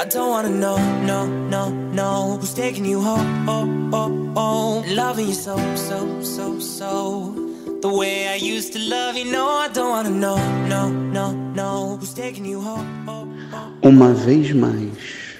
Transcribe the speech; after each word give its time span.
I 0.00 0.06
don't 0.06 0.30
wanna 0.30 0.48
know, 0.48 0.78
no, 1.04 1.26
no, 1.26 1.68
no 1.68 2.38
Who's 2.38 2.54
taking 2.54 2.86
you 2.86 3.02
home, 3.02 3.46
oh, 3.46 3.68
oh, 3.92 4.32
oh 4.34 4.84
Loving 4.94 5.26
you 5.26 5.34
so, 5.34 5.58
so, 5.76 6.22
so, 6.22 6.58
so. 6.58 7.34
The 7.82 7.92
way 7.92 8.28
I 8.28 8.36
used 8.36 8.72
to 8.72 8.78
love 8.78 9.18
you, 9.18 9.30
no 9.30 9.46
I 9.46 9.68
don't 9.68 9.90
wanna 9.90 10.08
know, 10.08 10.38
no, 10.68 10.88
no, 10.88 11.32
no 11.52 11.98
Who's 11.98 12.14
taking 12.14 12.46
you 12.46 12.62
home, 12.62 13.06
oh, 13.10 13.28
oh 13.52 13.88
Uma 13.88 14.14
vez 14.14 14.52
mais 14.52 15.36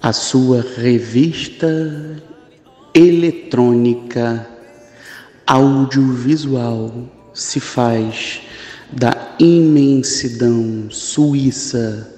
A 0.00 0.12
sua 0.12 0.60
revista 0.60 1.66
eletrônica 2.94 4.46
audiovisual 5.48 6.92
se 7.34 7.58
faz 7.58 8.40
da 8.92 9.34
imensidão 9.40 10.88
suíça 10.90 12.13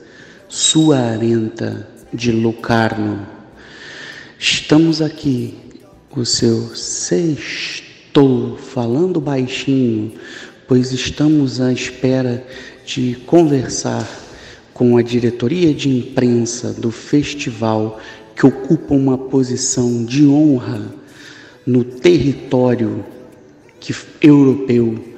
suarenta 0.57 1.87
de 2.11 2.33
Lucarno. 2.33 3.27
Estamos 4.39 5.03
aqui, 5.03 5.53
o 6.17 6.25
seu 6.25 6.75
sextou, 6.75 8.57
falando 8.57 9.21
baixinho, 9.21 10.13
pois 10.67 10.93
estamos 10.93 11.61
à 11.61 11.71
espera 11.71 12.43
de 12.87 13.19
conversar 13.27 14.09
com 14.73 14.97
a 14.97 15.03
diretoria 15.03 15.75
de 15.75 15.91
imprensa 15.91 16.73
do 16.73 16.91
festival 16.91 18.01
que 18.35 18.47
ocupa 18.47 18.95
uma 18.95 19.19
posição 19.19 20.07
de 20.07 20.27
honra 20.27 20.91
no 21.67 21.85
território 21.85 23.05
que, 23.79 23.95
europeu 24.23 25.16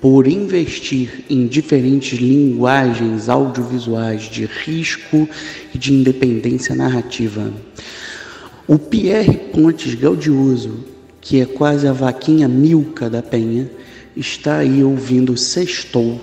por 0.00 0.26
investir 0.26 1.24
em 1.28 1.46
diferentes 1.46 2.18
linguagens 2.18 3.28
audiovisuais 3.28 4.22
de 4.22 4.46
risco 4.46 5.28
e 5.74 5.78
de 5.78 5.92
independência 5.92 6.74
narrativa. 6.74 7.52
O 8.66 8.78
Pierre 8.78 9.36
Pontes 9.52 9.94
Gaudioso, 9.94 10.84
que 11.20 11.40
é 11.40 11.44
quase 11.44 11.86
a 11.86 11.92
vaquinha 11.92 12.48
milka 12.48 13.10
da 13.10 13.22
Penha, 13.22 13.70
está 14.16 14.58
aí 14.58 14.82
ouvindo 14.82 15.36
Sextou, 15.36 16.20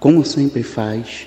como 0.00 0.24
sempre 0.24 0.62
faz, 0.62 1.26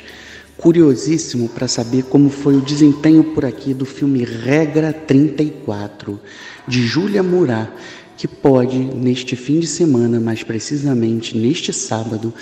curiosíssimo 0.58 1.48
para 1.50 1.68
saber 1.68 2.04
como 2.04 2.30
foi 2.30 2.56
o 2.56 2.62
desempenho 2.62 3.24
por 3.24 3.46
aqui 3.46 3.74
do 3.74 3.86
filme 3.86 4.24
Regra 4.24 4.92
34, 4.94 6.20
de 6.68 6.86
Júlia 6.86 7.22
Murat, 7.24 7.70
que 8.18 8.28
pode, 8.28 8.78
neste 8.78 9.36
fim 9.36 9.60
de 9.60 9.68
semana, 9.68 10.20
mais 10.20 10.44
precisamente 10.44 11.38
neste 11.38 11.74
sábado, 11.74 12.34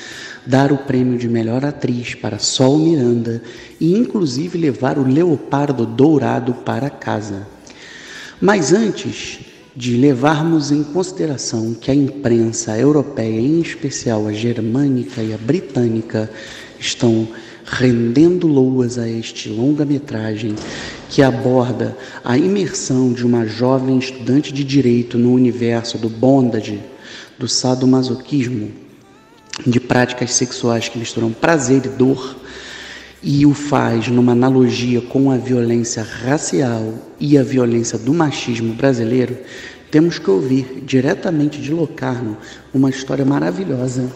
dar 0.46 0.72
o 0.72 0.78
prêmio 0.78 1.18
de 1.18 1.30
melhor 1.30 1.64
atriz 1.64 2.16
para 2.16 2.40
Sol 2.40 2.78
Miranda 2.78 3.42
e, 3.80 3.98
inclusive, 3.98 4.58
levar 4.58 4.98
o 4.98 5.04
Leopardo 5.04 5.86
Dourado 5.86 6.54
para 6.54 6.90
casa. 6.90 7.48
Mas 8.40 8.74
antes 8.74 9.40
de 9.76 9.96
levarmos 9.96 10.72
em 10.72 10.84
consideração 10.84 11.74
que 11.74 11.90
a 11.90 11.96
imprensa 11.96 12.78
europeia, 12.78 13.40
em 13.40 13.62
especial 13.62 14.28
a 14.28 14.34
germânica 14.34 15.22
e 15.24 15.34
a 15.34 15.38
britânica, 15.38 16.30
estão 16.80 17.28
rendendo 17.72 18.48
loas 18.48 18.98
a 18.98 19.08
este 19.08 19.48
longa-metragem 19.48 20.56
que 21.10 21.22
aborda 21.22 21.98
a 22.24 22.38
imersão 22.38 23.14
de 23.14 23.26
uma 23.26 23.46
jovem 23.46 23.98
estudante 23.98 24.52
de 24.52 24.64
direito 24.64 25.18
no 25.18 25.34
universo 25.34 25.98
do 25.98 26.10
bondage, 26.10 26.82
do 27.40 27.48
sadomasoquismo, 27.48 28.72
de 29.66 29.80
práticas 29.80 30.34
sexuais 30.34 30.90
que 30.90 31.00
misturam 31.00 31.32
prazer 31.32 31.86
e 31.86 31.90
dor, 31.90 32.36
e 33.24 33.46
o 33.46 33.54
faz 33.54 34.08
numa 34.10 34.34
analogia 34.34 35.00
com 35.00 35.32
a 35.32 35.38
violência 35.38 36.04
racial 36.04 36.94
e 37.20 37.38
a 37.38 37.44
violência 37.44 37.98
do 37.98 38.14
machismo 38.14 38.74
brasileiro, 38.74 39.38
temos 39.90 40.20
que 40.20 40.30
ouvir 40.30 40.84
diretamente 40.86 41.62
de 41.62 41.72
Locarno 41.72 42.38
uma 42.74 42.90
história 42.90 43.24
maravilhosa 43.24 44.12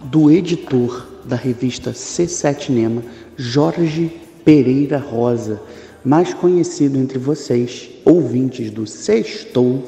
do 0.00 0.30
editor 0.30 1.15
da 1.26 1.36
revista 1.36 1.92
C7 1.92 2.70
Nema, 2.70 3.02
Jorge 3.36 4.10
Pereira 4.44 4.98
Rosa, 4.98 5.60
mais 6.04 6.32
conhecido 6.32 6.98
entre 6.98 7.18
vocês, 7.18 7.90
ouvintes 8.04 8.70
do 8.70 8.86
Sextou, 8.86 9.82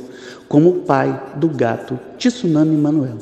como 0.48 0.71
o 0.71 0.81
pai 0.81 1.34
do 1.37 1.48
gato 1.48 1.98
Tsunami 2.19 2.77
Manuel. 2.77 3.19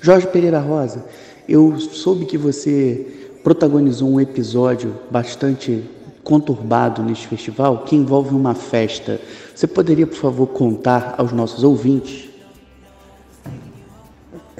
Jorge 0.00 0.26
Pereira 0.28 0.60
Rosa, 0.60 1.04
eu 1.48 1.78
soube 1.78 2.24
que 2.24 2.38
você 2.38 3.06
protagonizou 3.42 4.08
um 4.08 4.20
episódio 4.20 4.94
bastante 5.10 5.82
conturbado 6.22 7.02
neste 7.02 7.26
festival 7.26 7.84
que 7.84 7.96
envolve 7.96 8.34
uma 8.34 8.54
festa. 8.54 9.20
Você 9.54 9.66
poderia, 9.66 10.06
por 10.06 10.16
favor, 10.16 10.46
contar 10.48 11.14
aos 11.18 11.32
nossos 11.32 11.64
ouvintes? 11.64 12.27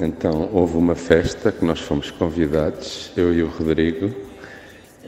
Então, 0.01 0.49
houve 0.53 0.77
uma 0.77 0.95
festa 0.95 1.51
que 1.51 1.65
nós 1.65 1.81
fomos 1.81 2.11
convidados, 2.11 3.11
eu 3.17 3.35
e 3.35 3.43
o 3.43 3.49
Rodrigo, 3.49 4.15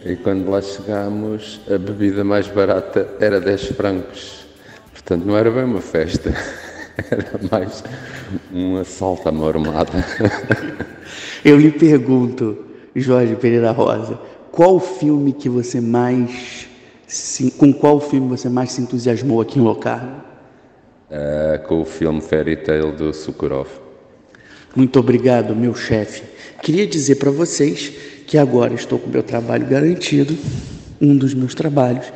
e 0.04 0.16
quando 0.16 0.50
lá 0.50 0.60
chegámos, 0.60 1.60
a 1.72 1.78
bebida 1.78 2.24
mais 2.24 2.48
barata 2.48 3.06
era 3.20 3.40
10 3.40 3.66
francos. 3.68 4.46
Portanto, 4.92 5.24
não 5.24 5.36
era 5.36 5.48
bem 5.48 5.62
uma 5.62 5.80
festa, 5.80 6.34
era 7.08 7.38
mais 7.50 7.84
um 8.52 8.78
assalto 8.78 9.28
à 9.28 9.32
mormada. 9.32 9.92
Eu 11.44 11.56
lhe 11.56 11.70
pergunto, 11.70 12.64
Jorge 12.94 13.36
Pereira 13.36 13.70
Rosa, 13.70 14.18
qual 14.50 14.80
filme 14.80 15.32
que 15.32 15.48
você 15.48 15.80
mais. 15.80 16.68
Com 17.58 17.72
qual 17.72 18.00
filme 18.00 18.28
você 18.28 18.48
mais 18.48 18.72
se 18.72 18.80
entusiasmou 18.80 19.40
aqui 19.40 19.58
em 19.58 19.62
Locarno? 19.62 20.22
Uh, 21.10 21.66
com 21.66 21.80
o 21.80 21.84
filme 21.84 22.20
Fairy 22.20 22.56
Tale 22.56 22.92
do 22.92 23.12
Sukurov. 23.12 23.89
Muito 24.74 25.00
obrigado, 25.00 25.54
meu 25.54 25.74
chefe. 25.74 26.22
Queria 26.62 26.86
dizer 26.86 27.16
para 27.16 27.30
vocês 27.30 27.92
que 28.26 28.38
agora 28.38 28.72
estou 28.74 28.98
com 28.98 29.10
meu 29.10 29.22
trabalho 29.22 29.66
garantido, 29.66 30.38
um 31.00 31.16
dos 31.16 31.34
meus 31.34 31.54
trabalhos, 31.54 32.06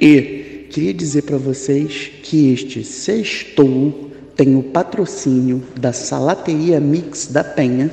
e 0.00 0.66
queria 0.70 0.94
dizer 0.94 1.22
para 1.22 1.36
vocês 1.36 2.10
que 2.22 2.52
este 2.52 2.84
sextou 2.84 4.10
tem 4.36 4.54
o 4.54 4.62
patrocínio 4.62 5.62
da 5.78 5.92
Salateria 5.92 6.78
Mix 6.78 7.26
da 7.26 7.42
Penha, 7.42 7.90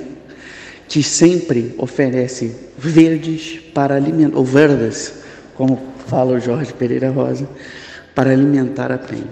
que 0.88 1.02
sempre 1.02 1.74
oferece 1.78 2.56
verdes 2.78 3.60
para 3.74 3.96
alimentar, 3.96 4.38
ou 4.38 4.46
verdes, 4.46 5.14
como 5.56 5.82
fala 6.08 6.34
o 6.34 6.40
Jorge 6.40 6.74
Pereira 6.74 7.10
Rosa, 7.10 7.50
para 8.14 8.30
alimentar 8.32 8.92
a 8.92 9.00
Penha. 9.00 9.30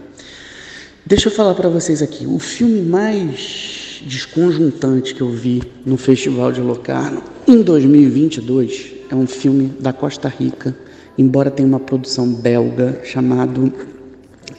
Deixa 1.06 1.30
eu 1.30 1.32
falar 1.32 1.54
para 1.54 1.70
vocês 1.70 2.02
aqui, 2.02 2.26
o 2.26 2.40
filme 2.40 2.82
mais 2.82 3.77
desconjuntante 4.06 5.14
que 5.14 5.22
eu 5.22 5.30
vi 5.30 5.64
no 5.86 5.98
Festival 5.98 6.52
de 6.52 6.62
Locarno 6.62 7.24
em 7.48 7.62
2022 7.62 8.94
é 9.10 9.16
um 9.16 9.26
filme 9.26 9.74
da 9.80 9.94
Costa 9.94 10.28
Rica, 10.28 10.76
embora 11.18 11.50
tenha 11.50 11.68
uma 11.68 11.80
produção 11.80 12.28
belga 12.34 13.02
chamado 13.04 13.72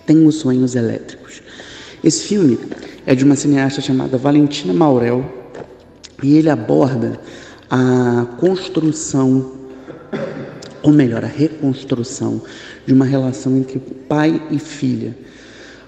Tenho 0.07 0.33
Sonhos 0.33 0.75
Elétricos. 0.75 1.43
Esse 2.03 2.25
filme 2.25 2.59
é 3.05 3.15
de 3.15 3.25
uma 3.25 3.37
cineasta 3.37 3.81
chamada 3.81 4.17
Valentina 4.17 4.73
Maurel 4.73 5.25
e 6.23 6.37
ele 6.37 6.49
aborda 6.49 7.21
a 7.71 8.27
construção, 8.39 9.53
ou 10.83 10.93
melhor, 10.93 11.25
a 11.25 11.29
reconstrução 11.29 12.43
de 12.87 12.95
uma 12.95 13.05
relação 13.05 13.57
entre 13.57 13.79
pai 13.79 14.43
e 14.51 14.59
filha 14.59 15.15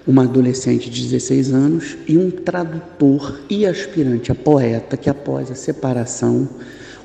uma 0.07 0.23
adolescente 0.23 0.89
de 0.89 1.03
16 1.03 1.53
anos 1.53 1.97
e 2.07 2.17
um 2.17 2.31
tradutor 2.31 3.39
e 3.49 3.65
aspirante 3.65 4.31
a 4.31 4.35
poeta 4.35 4.97
que 4.97 5.09
após 5.09 5.51
a 5.51 5.55
separação, 5.55 6.49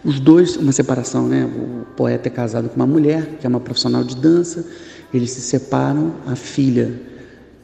os 0.04 0.20
dois, 0.20 0.56
uma 0.56 0.72
separação, 0.72 1.26
né? 1.26 1.44
O 1.44 1.84
poeta 1.96 2.28
é 2.28 2.30
casado 2.30 2.68
com 2.68 2.76
uma 2.76 2.86
mulher, 2.86 3.38
que 3.40 3.46
é 3.46 3.48
uma 3.48 3.60
profissional 3.60 4.04
de 4.04 4.16
dança, 4.16 4.64
eles 5.12 5.30
se 5.30 5.40
separam, 5.40 6.14
a 6.26 6.36
filha 6.36 6.92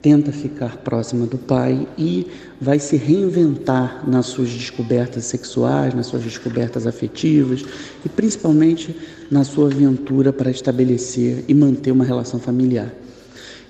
tenta 0.02 0.32
ficar 0.32 0.78
próxima 0.78 1.26
do 1.26 1.38
pai 1.38 1.86
e 1.96 2.26
vai 2.60 2.80
se 2.80 2.96
reinventar 2.96 4.02
nas 4.08 4.26
suas 4.26 4.50
descobertas 4.50 5.24
sexuais, 5.26 5.94
nas 5.94 6.06
suas 6.06 6.24
descobertas 6.24 6.88
afetivas 6.88 7.64
e 8.04 8.08
principalmente 8.08 8.94
na 9.30 9.44
sua 9.44 9.68
aventura 9.68 10.32
para 10.32 10.50
estabelecer 10.50 11.44
e 11.46 11.54
manter 11.54 11.92
uma 11.92 12.04
relação 12.04 12.40
familiar. 12.40 12.92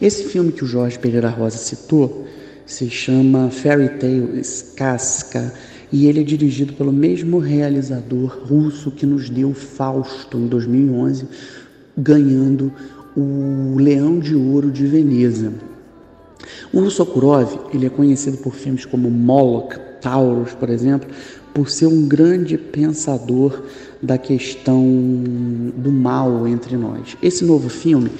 Esse 0.02 0.24
filme 0.24 0.50
que 0.50 0.64
o 0.64 0.66
Jorge 0.66 0.98
Pereira 0.98 1.28
Rosa 1.28 1.58
citou 1.58 2.26
se 2.66 2.90
chama 2.90 3.50
Fairy 3.50 3.88
Tales 4.00 4.72
Casca 4.76 5.54
e 5.92 6.08
ele 6.08 6.18
é 6.18 6.24
dirigido 6.24 6.72
pelo 6.72 6.92
mesmo 6.92 7.38
realizador 7.38 8.36
russo 8.44 8.90
que 8.90 9.06
nos 9.06 9.30
deu 9.30 9.54
Fausto 9.54 10.38
em 10.38 10.48
2011, 10.48 11.28
ganhando 11.96 12.72
o 13.16 13.76
Leão 13.78 14.18
de 14.18 14.34
Ouro 14.34 14.72
de 14.72 14.84
Veneza. 14.88 15.52
O 16.72 16.90
Sokurov 16.90 17.56
ele 17.72 17.86
é 17.86 17.88
conhecido 17.88 18.38
por 18.38 18.56
filmes 18.56 18.84
como 18.84 19.08
Moloch, 19.08 19.78
Taurus, 20.00 20.52
por 20.52 20.68
exemplo, 20.68 21.08
por 21.54 21.70
ser 21.70 21.86
um 21.86 22.08
grande 22.08 22.58
pensador 22.58 23.62
da 24.02 24.18
questão 24.18 24.84
do 25.76 25.92
mal 25.92 26.48
entre 26.48 26.76
nós. 26.76 27.16
Esse 27.22 27.44
novo 27.44 27.68
filme 27.68 28.10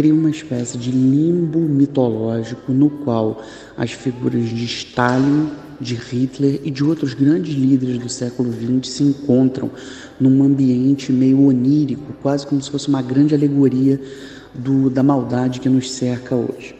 cria 0.00 0.14
uma 0.14 0.30
espécie 0.30 0.78
de 0.78 0.90
limbo 0.90 1.58
mitológico 1.58 2.72
no 2.72 2.88
qual 2.88 3.42
as 3.76 3.92
figuras 3.92 4.48
de 4.48 4.64
Stalin, 4.64 5.50
de 5.78 5.94
Hitler 5.94 6.58
e 6.64 6.70
de 6.70 6.82
outros 6.82 7.12
grandes 7.12 7.54
líderes 7.54 7.98
do 7.98 8.08
século 8.08 8.50
XX 8.50 8.90
se 8.90 9.02
encontram 9.02 9.70
num 10.18 10.42
ambiente 10.42 11.12
meio 11.12 11.46
onírico, 11.46 12.14
quase 12.22 12.46
como 12.46 12.62
se 12.62 12.70
fosse 12.70 12.88
uma 12.88 13.02
grande 13.02 13.34
alegoria 13.34 14.00
do, 14.54 14.88
da 14.88 15.02
maldade 15.02 15.60
que 15.60 15.68
nos 15.68 15.92
cerca 15.92 16.34
hoje. 16.34 16.79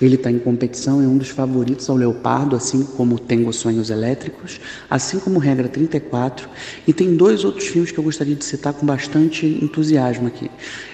Ele 0.00 0.14
está 0.14 0.30
em 0.30 0.38
competição, 0.38 1.02
é 1.02 1.06
um 1.06 1.18
dos 1.18 1.28
favoritos 1.28 1.90
ao 1.90 1.96
Leopardo, 1.96 2.54
assim 2.54 2.84
como 2.84 3.18
Tengo 3.18 3.52
Sonhos 3.52 3.90
Elétricos, 3.90 4.60
assim 4.88 5.18
como 5.18 5.40
Regra 5.40 5.68
34, 5.68 6.48
e 6.86 6.92
tem 6.92 7.16
dois 7.16 7.44
outros 7.44 7.66
filmes 7.66 7.90
que 7.90 7.98
eu 7.98 8.04
gostaria 8.04 8.34
de 8.34 8.44
citar 8.44 8.72
com 8.72 8.86
bastante 8.86 9.46
entusiasmo 9.46 10.28
aqui. 10.28 10.50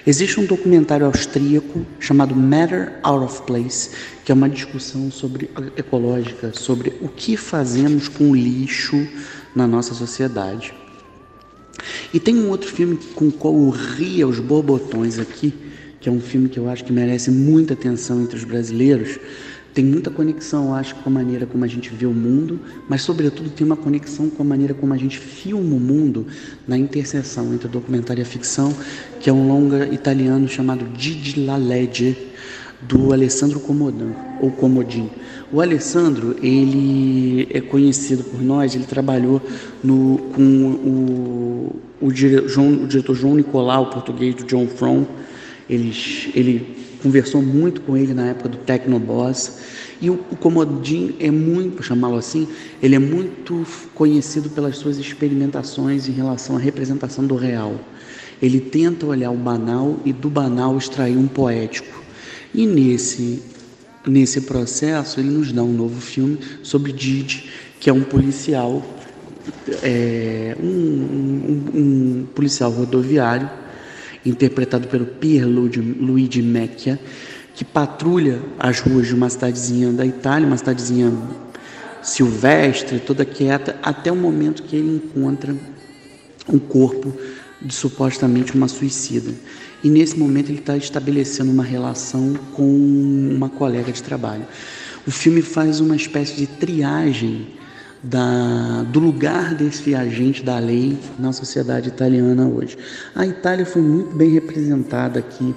Existe 0.07 0.39
um 0.39 0.45
documentário 0.45 1.05
austríaco 1.05 1.85
chamado 1.99 2.35
Matter 2.35 2.99
Out 3.03 3.25
of 3.25 3.41
Place, 3.43 3.91
que 4.23 4.31
é 4.31 4.35
uma 4.35 4.49
discussão 4.49 5.11
sobre 5.11 5.51
ecológica, 5.77 6.51
sobre 6.53 6.93
o 6.99 7.07
que 7.07 7.37
fazemos 7.37 8.07
com 8.07 8.31
o 8.31 8.35
lixo 8.35 9.07
na 9.55 9.67
nossa 9.67 9.93
sociedade. 9.93 10.73
E 12.11 12.19
tem 12.19 12.35
um 12.39 12.49
outro 12.49 12.71
filme 12.71 12.97
com 13.13 13.27
o 13.27 13.31
qual 13.31 13.53
eu 13.53 13.69
ri 13.69 14.21
aos 14.21 14.39
borbotões 14.39 15.19
aqui, 15.19 15.53
que 16.05 16.09
é 16.09 16.11
um 16.11 16.19
filme 16.21 16.47
que 16.47 16.59
eu 16.59 16.69
acho 16.69 16.83
que 16.83 16.93
merece 16.93 17.31
muita 17.31 17.73
atenção 17.73 18.21
entre 18.21 18.37
os 18.37 18.43
brasileiros. 18.43 19.17
Tem 19.73 19.83
muita 19.83 20.11
conexão, 20.11 20.67
eu 20.67 20.73
acho, 20.75 20.93
com 20.97 21.09
a 21.09 21.11
maneira 21.11 21.47
como 21.47 21.65
a 21.65 21.67
gente 21.67 21.89
vê 21.89 22.05
o 22.05 22.13
mundo, 22.13 22.59
mas, 22.87 23.01
sobretudo, 23.01 23.49
tem 23.49 23.65
uma 23.65 23.75
conexão 23.75 24.29
com 24.29 24.43
a 24.43 24.45
maneira 24.45 24.75
como 24.75 24.93
a 24.93 24.97
gente 24.97 25.17
filma 25.17 25.75
o 25.75 25.79
mundo 25.79 26.27
na 26.67 26.77
interseção 26.77 27.51
entre 27.55 27.65
o 27.65 27.71
documentário 27.71 28.21
e 28.21 28.23
a 28.23 28.25
ficção, 28.25 28.71
que 29.19 29.31
é 29.31 29.33
um 29.33 29.47
longa 29.47 29.87
italiano 29.87 30.47
chamado 30.47 30.85
Gigi 30.95 31.39
La 31.39 31.57
Legge, 31.57 32.15
do 32.83 33.11
Alessandro 33.11 33.59
Comodin, 33.59 34.13
ou 34.39 34.51
Comodin. 34.51 35.09
O 35.51 35.59
Alessandro, 35.59 36.35
ele 36.39 37.47
é 37.49 37.61
conhecido 37.61 38.23
por 38.25 38.43
nós, 38.43 38.75
ele 38.75 38.85
trabalhou 38.85 39.41
no, 39.83 40.19
com 40.35 40.43
o, 40.43 41.99
o, 41.99 42.05
o, 42.05 42.07
o 42.09 42.11
diretor 42.11 43.15
João 43.15 43.33
Nicolau, 43.33 43.89
português 43.89 44.35
do 44.35 44.43
John 44.43 44.67
From, 44.67 45.07
ele 45.69 46.85
conversou 47.05 47.39
muito 47.39 47.81
com 47.81 47.95
ele 47.95 48.15
na 48.15 48.27
época 48.27 48.49
do 48.49 48.57
Tecnoboss. 48.57 49.59
E 50.01 50.09
o, 50.09 50.13
o 50.31 50.35
Comodin 50.35 51.15
é 51.19 51.29
muito, 51.29 51.83
chamá-lo 51.83 52.17
assim, 52.17 52.47
ele 52.81 52.95
é 52.95 52.99
muito 52.99 53.65
conhecido 53.93 54.49
pelas 54.49 54.77
suas 54.77 54.97
experimentações 54.97 56.09
em 56.09 56.11
relação 56.11 56.55
à 56.57 56.59
representação 56.59 57.25
do 57.25 57.35
real. 57.35 57.79
Ele 58.41 58.59
tenta 58.59 59.05
olhar 59.05 59.31
o 59.31 59.37
banal 59.37 59.99
e 60.03 60.11
do 60.11 60.29
banal 60.29 60.77
extrair 60.77 61.15
um 61.15 61.27
poético. 61.27 62.03
E 62.53 62.65
nesse, 62.65 63.41
nesse 64.05 64.41
processo, 64.41 65.19
ele 65.19 65.29
nos 65.29 65.51
dá 65.51 65.63
um 65.63 65.71
novo 65.71 66.01
filme 66.01 66.39
sobre 66.63 66.91
Didi, 66.91 67.49
que 67.79 67.89
é 67.89 67.93
um 67.93 68.03
policial, 68.03 68.83
é, 69.83 70.57
um, 70.59 70.67
um, 70.67 71.71
um 71.73 72.27
policial 72.33 72.71
rodoviário 72.71 73.49
interpretado 74.25 74.87
pelo 74.87 75.05
Pierluigi 75.05 76.41
Mecchia, 76.41 76.99
que 77.53 77.63
patrulha 77.63 78.41
as 78.59 78.79
ruas 78.79 79.07
de 79.07 79.13
uma 79.13 79.29
cidadezinha 79.29 79.91
da 79.91 80.05
Itália, 80.05 80.47
uma 80.47 80.57
cidadezinha 80.57 81.11
silvestre, 82.01 82.99
toda 82.99 83.25
quieta, 83.25 83.77
até 83.81 84.11
o 84.11 84.15
momento 84.15 84.63
que 84.63 84.75
ele 84.75 84.95
encontra 84.95 85.55
um 86.47 86.59
corpo 86.59 87.13
de 87.61 87.73
supostamente 87.73 88.53
uma 88.53 88.67
suicida. 88.67 89.31
E 89.83 89.89
nesse 89.89 90.17
momento 90.17 90.49
ele 90.49 90.59
está 90.59 90.75
estabelecendo 90.75 91.51
uma 91.51 91.63
relação 91.63 92.33
com 92.53 92.65
uma 92.65 93.49
colega 93.49 93.91
de 93.91 94.03
trabalho. 94.03 94.45
O 95.07 95.11
filme 95.11 95.41
faz 95.41 95.79
uma 95.79 95.95
espécie 95.95 96.35
de 96.35 96.47
triagem 96.47 97.47
da, 98.05 98.83
do 98.83 98.99
lugar 98.99 99.55
desse 99.55 99.95
agente 99.95 100.43
da 100.43 100.59
lei 100.59 100.97
na 101.17 101.33
sociedade 101.33 101.89
italiana 101.89 102.47
hoje. 102.47 102.77
A 103.15 103.25
Itália 103.25 103.65
foi 103.65 103.81
muito 103.81 104.15
bem 104.15 104.29
representada 104.29 105.19
aqui 105.19 105.55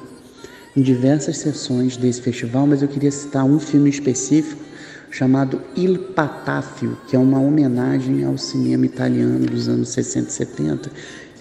em 0.74 0.82
diversas 0.82 1.38
sessões 1.38 1.96
desse 1.96 2.22
festival, 2.22 2.66
mas 2.66 2.82
eu 2.82 2.88
queria 2.88 3.10
citar 3.10 3.44
um 3.44 3.58
filme 3.58 3.90
específico 3.90 4.62
chamado 5.10 5.60
Il 5.76 5.98
Patafio, 6.14 6.96
que 7.06 7.16
é 7.16 7.18
uma 7.18 7.40
homenagem 7.40 8.24
ao 8.24 8.38
cinema 8.38 8.86
italiano 8.86 9.46
dos 9.46 9.68
anos 9.68 9.88
60 9.90 10.28
e 10.28 10.32
70, 10.32 10.90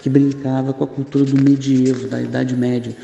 que 0.02 0.10
brincava 0.10 0.74
com 0.74 0.84
a 0.84 0.88
cultura 0.88 1.26
do 1.26 1.42
medievo, 1.42 2.08
da 2.08 2.22
Idade 2.22 2.56
Média, 2.56 2.96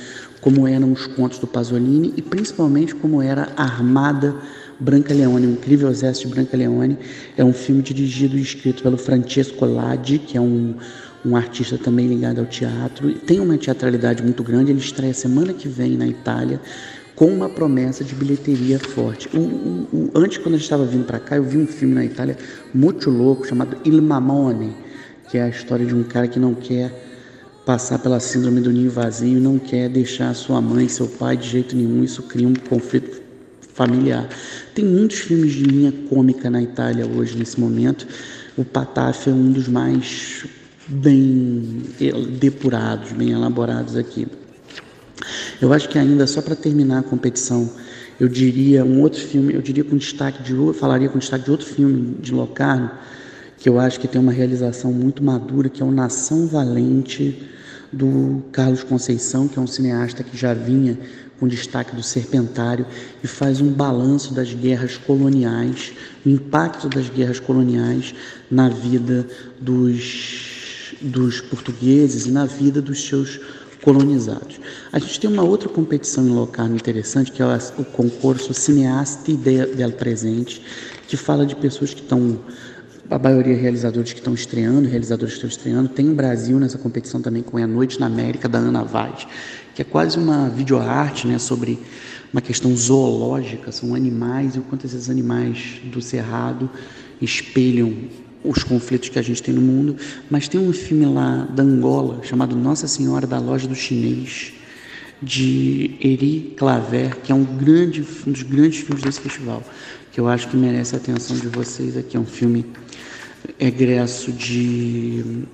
como 0.42 0.68
eram 0.68 0.92
os 0.92 1.08
contos 1.08 1.40
do 1.40 1.48
Pasolini 1.48 2.14
e 2.18 2.22
principalmente 2.22 2.94
como 2.96 3.22
era 3.22 3.50
a 3.56 3.64
armada 3.64 4.36
Branca 4.80 5.14
Leone, 5.14 5.48
o 5.48 5.52
Incrível 5.52 5.90
Exército 5.90 6.28
de 6.28 6.34
Branca 6.34 6.58
Leone, 6.58 6.98
é 7.38 7.44
um 7.44 7.54
filme 7.54 7.82
dirigido 7.82 8.38
e 8.38 8.42
escrito 8.42 8.84
pelo 8.84 8.98
Francesco 8.98 9.66
Ladi, 9.66 10.20
que 10.20 10.38
é 10.38 10.42
um, 10.42 10.76
um 11.26 11.36
artista 11.36 11.78
também 11.78 12.08
ligado 12.08 12.40
ao 12.40 12.46
teatro. 12.46 13.10
E 13.10 13.16
tem 13.16 13.40
uma 13.40 13.58
teatralidade 13.58 14.24
muito 14.24 14.44
grande. 14.44 14.72
Ele 14.72 14.80
estreia 14.80 15.14
semana 15.14 15.54
que 15.54 15.68
vem 15.68 15.98
na 15.98 16.08
Itália 16.08 16.60
com 17.16 17.28
uma 17.28 17.48
promessa 17.48 18.04
de 18.04 18.16
bilheteria 18.16 18.80
forte. 18.80 19.30
Um, 19.38 19.86
um, 19.94 20.10
antes, 20.16 20.40
quando 20.40 20.56
a 20.56 20.58
gente 20.58 20.66
estava 20.66 20.86
vindo 20.86 21.06
para 21.06 21.20
cá, 21.20 21.36
eu 21.38 21.44
vi 21.44 21.58
um 21.58 21.68
filme 21.68 21.94
na 21.94 22.04
Itália 22.04 22.38
muito 22.74 23.10
louco 23.10 23.46
chamado 23.48 23.78
Il 23.86 24.02
Mamone, 24.02 24.76
que 25.30 25.38
é 25.38 25.44
a 25.44 25.50
história 25.50 25.86
de 25.86 25.94
um 25.94 26.04
cara 26.04 26.28
que 26.28 26.40
não 26.40 26.56
quer 26.56 26.92
passar 27.66 28.00
pela 28.00 28.20
síndrome 28.20 28.60
do 28.60 28.72
ninho 28.72 28.92
vazio, 28.92 29.40
não 29.40 29.58
quer 29.58 29.88
deixar 29.88 30.34
sua 30.34 30.60
mãe, 30.60 30.90
seu 30.90 31.08
pai 31.08 31.38
de 31.38 31.48
jeito 31.48 31.76
nenhum. 31.76 32.04
Isso 32.04 32.24
cria 32.24 32.48
um 32.48 32.54
conflito 32.54 33.23
familiar. 33.74 34.30
Tem 34.74 34.86
muitos 34.86 35.20
filmes 35.20 35.54
de 35.54 35.64
linha 35.64 35.94
cômica 36.10 36.50
na 36.50 36.62
Itália 36.62 37.06
hoje, 37.06 37.38
nesse 37.38 37.60
momento. 37.60 38.08
O 38.58 38.64
Pataf 38.64 39.30
é 39.30 39.34
um 39.34 39.52
dos 39.52 39.68
mais 39.68 40.46
bem 40.88 41.84
depurados, 42.40 43.12
bem 43.12 43.32
elaborados 43.32 43.96
aqui. 43.96 44.28
Eu 45.62 45.72
acho 45.72 45.90
que 45.90 45.98
ainda, 45.98 46.28
só 46.28 46.42
para 46.42 46.56
terminar 46.56 47.00
a 47.00 47.04
competição, 47.04 47.70
eu 48.20 48.28
diria 48.28 48.86
um 48.86 49.02
outro 49.02 49.22
filme, 49.22 49.54
eu 49.54 49.62
diria 49.62 49.84
com 49.84 49.98
destaque 49.98 50.44
de 50.44 50.54
falaria 50.74 51.10
com 51.10 51.18
destaque 51.18 51.46
de 51.46 51.52
outro 51.52 51.66
filme 51.66 52.16
de 52.20 52.34
Locarno, 52.34 52.92
que 53.58 53.70
eu 53.70 53.80
acho 53.80 54.00
que 54.00 54.08
tem 54.08 54.20
uma 54.20 54.32
realização 54.32 54.92
muito 54.92 55.24
madura, 55.24 55.70
que 55.70 55.82
é 55.82 55.86
o 55.86 55.92
Nação 55.92 56.48
Valente 56.48 57.50
do 57.92 58.44
Carlos 58.52 58.84
Conceição, 58.84 59.48
que 59.48 59.58
é 59.58 59.62
um 59.62 59.68
cineasta 59.68 60.24
que 60.24 60.36
já 60.36 60.54
vinha 60.54 60.98
com 61.44 61.48
destaque 61.48 61.94
do 61.94 62.02
Serpentário, 62.02 62.86
e 63.22 63.28
faz 63.28 63.60
um 63.60 63.70
balanço 63.70 64.34
das 64.34 64.54
guerras 64.54 64.96
coloniais, 64.96 65.92
o 66.26 66.30
impacto 66.30 66.88
das 66.88 67.10
guerras 67.10 67.38
coloniais 67.38 68.16
na 68.50 68.70
vida 68.70 69.28
dos, 69.60 70.96
dos 71.02 71.42
portugueses 71.42 72.28
e 72.28 72.32
na 72.32 72.46
vida 72.46 72.82
dos 72.82 73.06
seus 73.06 73.42
colonizados. 73.82 74.58
A 74.90 75.00
gente 75.00 75.20
tem 75.20 75.30
uma 75.30 75.44
outra 75.44 75.68
competição 75.68 76.26
em 76.26 76.30
Locarno 76.30 76.78
interessante, 76.78 77.30
que 77.30 77.42
é 77.42 77.46
o 77.46 77.84
concurso 77.84 78.54
Cineasta 78.54 79.34
del 79.34 79.92
Presente, 79.92 80.62
que 81.10 81.18
fala 81.18 81.46
de 81.46 81.58
pessoas 81.58 81.94
que 81.94 82.02
estão 82.02 82.40
a 83.10 83.20
maioria 83.20 83.56
realizadores 83.56 84.14
que 84.14 84.20
estão 84.20 84.34
estreando, 84.34 84.88
realizadores 84.88 85.34
que 85.34 85.46
estão 85.46 85.50
estreando. 85.50 85.90
Tem 85.90 86.10
o 86.10 86.16
Brasil 86.16 86.58
nessa 86.58 86.78
competição 86.78 87.22
também 87.22 87.44
com 87.44 87.58
A 87.58 87.68
Noite 87.68 88.00
na 88.00 88.06
América, 88.06 88.48
da 88.48 88.58
Ana 88.58 88.84
Vaz, 88.84 89.28
que 89.74 89.82
é 89.82 89.86
quase 89.86 90.18
uma 90.18 90.50
videoarte 90.50 91.28
né, 91.28 91.40
sobre 91.40 91.80
uma 92.32 92.42
questão 92.42 92.76
zoológica, 92.76 93.72
são 93.72 93.94
animais 93.94 94.56
e 94.56 94.60
o 94.60 94.64
quanto 94.64 94.86
esses 94.86 95.10
animais 95.10 95.80
do 95.86 96.02
Cerrado 96.02 96.70
espelham 97.22 97.94
os 98.44 98.64
conflitos 98.64 99.10
que 99.10 99.20
a 99.20 99.22
gente 99.22 99.42
tem 99.42 99.54
no 99.54 99.62
mundo. 99.62 99.96
Mas 100.30 100.48
tem 100.48 100.60
um 100.60 100.74
filme 100.74 101.06
lá 101.06 101.46
da 101.46 101.64
Angola 101.64 102.24
chamado 102.24 102.56
Nossa 102.56 102.88
Senhora 102.88 103.28
da 103.28 103.40
Loja 103.40 103.68
do 103.68 103.76
Chinês, 103.76 104.54
de 105.22 105.96
Eri 106.02 106.54
Claver, 106.58 107.18
que 107.22 107.32
é 107.32 107.36
um, 107.36 107.44
grande, 107.44 108.06
um 108.28 108.32
dos 108.32 108.44
grandes 108.44 108.80
filmes 108.80 109.04
desse 109.04 109.22
festival, 109.22 109.64
que 110.12 110.20
eu 110.20 110.28
acho 110.28 110.50
que 110.50 110.58
merece 110.58 110.96
a 110.96 110.98
atenção 110.98 111.38
de 111.38 111.48
vocês 111.48 111.96
aqui. 111.96 112.18
É 112.18 112.20
um 112.20 112.26
filme 112.26 112.66
egresso 113.60 114.32
de, 114.32 115.46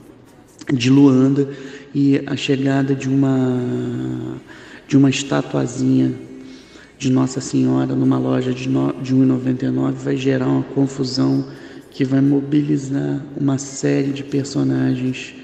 de 0.73 0.89
Luanda 0.89 1.49
e 1.93 2.21
a 2.25 2.35
chegada 2.35 2.93
de 2.93 3.09
uma 3.09 4.37
de 4.87 4.97
uma 4.97 5.09
estatuazinha 5.09 6.11
de 6.97 7.11
Nossa 7.11 7.39
Senhora 7.39 7.95
numa 7.95 8.17
loja 8.17 8.51
de, 8.51 8.67
no, 8.67 8.91
de 9.01 9.15
1,99 9.15 9.93
vai 9.93 10.17
gerar 10.17 10.47
uma 10.47 10.63
confusão 10.63 11.45
que 11.91 12.03
vai 12.03 12.21
mobilizar 12.21 13.23
uma 13.39 13.57
série 13.57 14.11
de 14.11 14.23
personagens 14.23 15.35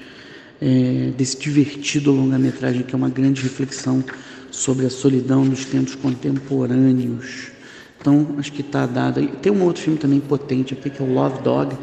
é, 0.60 1.12
desse 1.16 1.38
divertido 1.38 2.10
longa-metragem 2.10 2.82
que 2.82 2.94
é 2.94 2.98
uma 2.98 3.08
grande 3.08 3.42
reflexão 3.42 4.02
sobre 4.50 4.86
a 4.86 4.90
solidão 4.90 5.44
nos 5.44 5.64
tempos 5.64 5.94
contemporâneos. 5.94 7.52
Então, 8.00 8.36
acho 8.38 8.52
que 8.52 8.60
está 8.60 8.86
dada. 8.86 9.20
Tem 9.42 9.52
um 9.52 9.62
outro 9.64 9.82
filme 9.82 9.98
também 9.98 10.20
potente 10.20 10.74
aqui, 10.74 10.90
que 10.90 11.02
é 11.02 11.04
o 11.04 11.12
Love 11.12 11.42
Dog, 11.42 11.76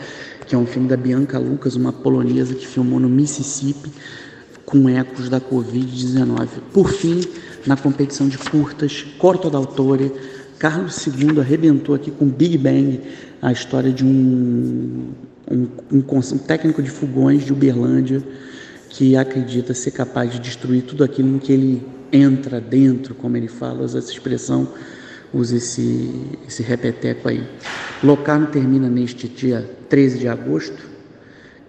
que 0.47 0.55
é 0.55 0.57
um 0.57 0.65
filme 0.65 0.87
da 0.87 0.97
Bianca 0.97 1.37
Lucas, 1.37 1.75
uma 1.75 1.91
polonesa 1.91 2.55
que 2.55 2.65
filmou 2.65 2.99
no 2.99 3.09
Mississippi 3.09 3.91
com 4.73 4.89
ecos 4.89 5.29
da 5.29 5.39
Covid-19. 5.39 6.47
Por 6.73 6.91
fim, 6.91 7.21
na 7.63 7.77
competição 7.77 8.27
de 8.27 8.39
curtas, 8.39 9.05
Corto 9.19 9.47
d'Autore. 9.47 10.11
Carlos 10.57 11.05
II 11.05 11.39
arrebentou 11.39 11.93
aqui 11.93 12.09
com 12.09 12.25
Big 12.25 12.57
Bang, 12.57 12.99
a 13.39 13.51
história 13.51 13.91
de 13.91 14.03
um, 14.03 15.11
um, 15.51 15.67
um, 15.91 15.99
um 15.99 16.37
técnico 16.39 16.81
de 16.81 16.89
fogões 16.89 17.45
de 17.45 17.53
Uberlândia 17.53 18.23
que 18.89 19.15
acredita 19.15 19.75
ser 19.75 19.91
capaz 19.91 20.31
de 20.31 20.39
destruir 20.39 20.81
tudo 20.83 21.03
aquilo 21.03 21.35
em 21.35 21.37
que 21.39 21.51
ele 21.51 21.85
entra 22.11 22.59
dentro, 22.59 23.13
como 23.13 23.37
ele 23.37 23.47
fala, 23.47 23.83
usa 23.83 23.99
essa 23.99 24.11
expressão, 24.11 24.67
usa 25.31 25.57
esse, 25.57 26.09
esse 26.47 26.63
repeteco 26.63 27.27
aí. 27.27 27.43
Locarno 28.03 28.47
termina 28.47 28.89
neste 28.89 29.27
dia 29.27 29.69
13 29.89 30.19
de 30.19 30.27
agosto 30.27 30.92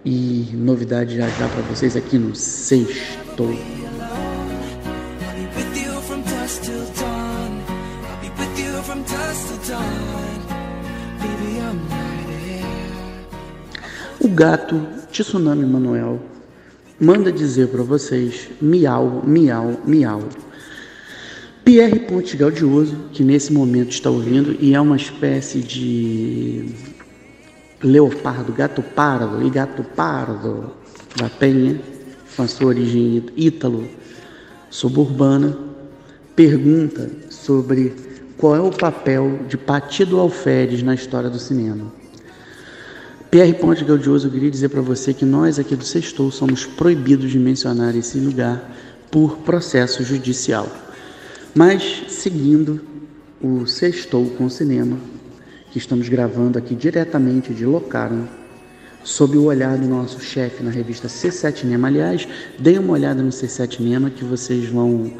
e 0.05 0.47
novidade 0.53 1.17
já 1.17 1.27
já 1.27 1.49
para 1.49 1.63
vocês 1.63 1.95
aqui 1.95 2.17
no 2.17 2.35
Sexto. 2.35 3.43
O 14.19 14.27
gato 14.29 14.79
Tsunami 15.11 15.65
Manuel 15.65 16.21
manda 16.99 17.31
dizer 17.31 17.67
para 17.69 17.83
vocês 17.83 18.47
miau, 18.61 19.23
miau, 19.25 19.81
miau. 19.85 20.29
Pierre 21.63 21.99
Ponte 22.01 22.37
Gaudioso, 22.37 22.95
que 23.11 23.23
nesse 23.23 23.51
momento 23.51 23.89
está 23.89 24.11
ouvindo 24.11 24.55
e 24.59 24.75
é 24.75 24.79
uma 24.79 24.95
espécie 24.95 25.61
de 25.61 26.94
leopardo, 27.83 28.53
gato 28.53 28.81
pardo 28.81 29.45
e 29.45 29.49
gato 29.49 29.83
pardo 29.83 30.71
da 31.15 31.29
Penha, 31.29 31.79
com 32.35 32.43
a 32.43 32.47
sua 32.47 32.67
origem 32.67 33.23
ítalo 33.35 33.87
suburbana, 34.69 35.57
pergunta 36.35 37.09
sobre 37.29 37.93
qual 38.37 38.55
é 38.55 38.59
o 38.59 38.71
papel 38.71 39.39
de 39.47 39.57
Patido 39.57 40.19
Alferes 40.19 40.83
na 40.83 40.93
história 40.93 41.29
do 41.29 41.39
cinema. 41.39 41.91
Pierre 43.31 43.53
Ponte 43.53 43.83
Gaudioso, 43.83 44.27
eu 44.27 44.31
queria 44.31 44.51
dizer 44.51 44.69
para 44.69 44.81
você 44.81 45.13
que 45.13 45.25
nós 45.25 45.59
aqui 45.59 45.75
do 45.75 45.83
Sextou 45.83 46.31
somos 46.31 46.65
proibidos 46.65 47.31
de 47.31 47.39
mencionar 47.39 47.95
esse 47.95 48.17
lugar 48.17 48.71
por 49.11 49.37
processo 49.39 50.03
judicial. 50.03 50.69
Mas, 51.53 52.03
seguindo 52.09 52.81
o 53.41 53.65
Sextou 53.65 54.29
com 54.31 54.45
o 54.45 54.49
Cinema, 54.49 54.97
que 55.75 55.79
estamos 55.79 56.07
gravando 56.07 56.57
aqui 56.57 56.73
diretamente 56.73 57.53
de 57.53 57.65
Locarno, 57.65 58.29
sob 59.03 59.37
o 59.37 59.43
olhar 59.43 59.77
do 59.77 59.85
nosso 59.85 60.21
chefe 60.21 60.63
na 60.63 60.71
revista 60.71 61.09
C7 61.09 61.63
Cinema. 61.63 61.89
Aliás, 61.89 62.25
deem 62.57 62.79
uma 62.79 62.93
olhada 62.93 63.21
no 63.21 63.27
C7 63.27 63.75
Cinema 63.75 64.09
que 64.09 64.23
vocês 64.23 64.69
vão 64.69 65.11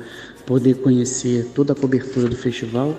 poder 0.46 0.76
conhecer 0.76 1.52
toda 1.54 1.74
a 1.74 1.76
cobertura 1.76 2.30
do 2.30 2.38
festival, 2.38 2.98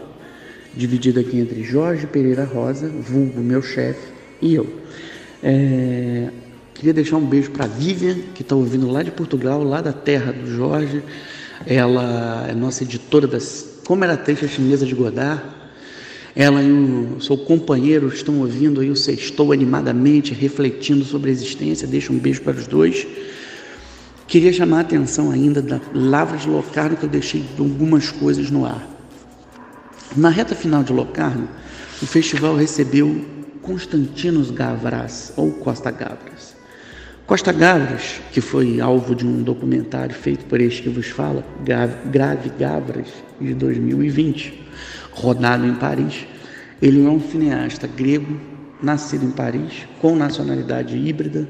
dividida 0.74 1.22
aqui 1.22 1.38
entre 1.38 1.64
Jorge 1.64 2.06
Pereira 2.06 2.44
Rosa, 2.44 2.88
vulgo 2.88 3.40
meu 3.40 3.62
chefe, 3.62 4.06
e 4.42 4.54
eu. 4.54 4.66
É, 5.42 6.28
queria 6.74 6.92
deixar 6.92 7.16
um 7.16 7.24
beijo 7.24 7.52
para 7.52 7.66
Vivian, 7.66 8.16
que 8.34 8.42
está 8.42 8.54
ouvindo 8.54 8.86
lá 8.90 9.02
de 9.02 9.10
Portugal, 9.10 9.64
lá 9.64 9.80
da 9.80 9.94
terra 9.94 10.30
do 10.30 10.46
Jorge. 10.46 11.02
Ela 11.64 12.48
é 12.50 12.54
nossa 12.54 12.84
editora 12.84 13.26
das 13.26 13.80
Como 13.86 14.04
era 14.04 14.12
a 14.12 14.46
chinesa 14.46 14.84
de 14.84 14.94
Godard. 14.94 15.55
Ela 16.38 16.62
e 16.62 16.70
o 16.70 17.18
seu 17.18 17.38
companheiro 17.38 18.08
estão 18.08 18.40
ouvindo 18.40 18.82
aí 18.82 18.90
o 18.90 18.96
Sextou 18.96 19.52
animadamente, 19.52 20.34
refletindo 20.34 21.02
sobre 21.02 21.30
a 21.30 21.32
existência. 21.32 21.88
Deixa 21.88 22.12
um 22.12 22.18
beijo 22.18 22.42
para 22.42 22.58
os 22.58 22.66
dois. 22.66 23.06
Queria 24.28 24.52
chamar 24.52 24.78
a 24.78 24.80
atenção 24.80 25.30
ainda 25.30 25.62
da 25.62 25.80
Lavra 25.94 26.36
de 26.36 26.46
Locarno, 26.46 26.94
que 26.94 27.04
eu 27.04 27.08
deixei 27.08 27.42
algumas 27.58 28.10
coisas 28.10 28.50
no 28.50 28.66
ar. 28.66 28.86
Na 30.14 30.28
reta 30.28 30.54
final 30.54 30.84
de 30.84 30.92
Locarno, 30.92 31.48
o 32.02 32.06
festival 32.06 32.54
recebeu 32.54 33.24
Constantinos 33.62 34.50
Gavras, 34.50 35.32
ou 35.38 35.52
Costa 35.52 35.90
Gavras. 35.90 36.54
Costa 37.26 37.50
Gavras, 37.50 38.20
que 38.30 38.42
foi 38.42 38.78
alvo 38.78 39.14
de 39.14 39.26
um 39.26 39.42
documentário 39.42 40.14
feito 40.14 40.44
por 40.44 40.60
este 40.60 40.82
que 40.82 40.90
vos 40.90 41.06
fala, 41.06 41.42
Grave 41.64 42.50
Gavras, 42.58 43.08
de 43.40 43.54
2020, 43.54 44.65
rodado 45.16 45.66
em 45.66 45.74
Paris. 45.74 46.26
Ele 46.80 47.04
é 47.04 47.08
um 47.08 47.20
cineasta 47.20 47.86
grego, 47.86 48.38
nascido 48.82 49.24
em 49.24 49.30
Paris, 49.30 49.86
com 50.00 50.14
nacionalidade 50.14 50.96
híbrida, 50.96 51.48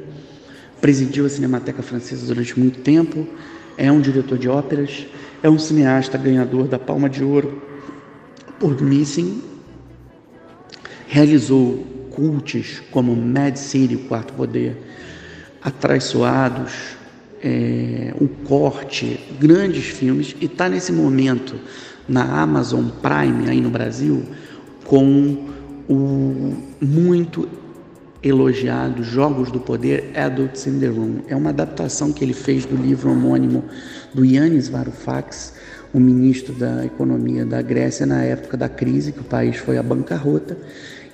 presidiu 0.80 1.26
a 1.26 1.28
Cinemateca 1.28 1.82
Francesa 1.82 2.26
durante 2.26 2.58
muito 2.58 2.80
tempo, 2.80 3.26
é 3.76 3.90
um 3.90 4.00
diretor 4.00 4.38
de 4.38 4.48
óperas, 4.48 5.06
é 5.42 5.50
um 5.50 5.58
cineasta 5.58 6.16
ganhador 6.16 6.68
da 6.68 6.78
Palma 6.78 7.10
de 7.10 7.24
Ouro 7.24 7.60
por 8.60 8.80
Missing, 8.80 9.42
realizou 11.08 11.84
cults 12.10 12.80
como 12.90 13.16
Mad 13.16 13.56
City, 13.56 13.96
Quarto 13.96 14.32
Poder, 14.34 14.76
Atraiçoados, 15.60 16.96
é, 17.42 18.14
O 18.20 18.28
Corte, 18.28 19.20
grandes 19.40 19.86
filmes, 19.86 20.36
e 20.40 20.46
está 20.46 20.68
nesse 20.68 20.92
momento 20.92 21.56
na 22.08 22.42
Amazon 22.42 22.86
Prime, 23.02 23.48
aí 23.48 23.60
no 23.60 23.70
Brasil, 23.70 24.22
com 24.84 25.46
o 25.88 26.54
muito 26.80 27.48
elogiado 28.22 29.02
Jogos 29.02 29.50
do 29.50 29.60
Poder 29.60 30.10
Adults 30.16 30.66
in 30.66 30.80
the 30.80 30.88
Room. 30.88 31.20
É 31.28 31.36
uma 31.36 31.50
adaptação 31.50 32.12
que 32.12 32.24
ele 32.24 32.34
fez 32.34 32.64
do 32.64 32.76
livro 32.76 33.10
homônimo 33.10 33.64
do 34.12 34.24
Yannis 34.24 34.68
Varoufakis, 34.68 35.52
o 35.92 36.00
ministro 36.00 36.52
da 36.54 36.84
Economia 36.84 37.44
da 37.44 37.62
Grécia 37.62 38.04
na 38.04 38.22
época 38.22 38.56
da 38.56 38.68
crise, 38.68 39.12
que 39.12 39.20
o 39.20 39.24
país 39.24 39.56
foi 39.56 39.78
à 39.78 39.82
bancarrota, 39.82 40.56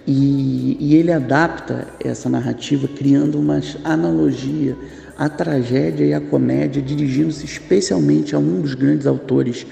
e, 0.06 0.76
e, 0.80 0.96
ele 0.96 1.12
adapta 1.12 1.86
essa 2.02 2.28
narrativa 2.28 2.88
criando 2.88 3.38
uma 3.38 3.60
analogia 3.84 4.76
à 5.16 5.28
tragédia 5.28 6.04
e 6.04 6.12
à 6.12 6.20
comédia, 6.20 6.82
dirigindo-se 6.82 7.44
especialmente 7.44 8.34
a 8.34 8.38
um 8.38 8.60
dos 8.60 8.74
grandes 8.74 9.06
autores 9.06 9.64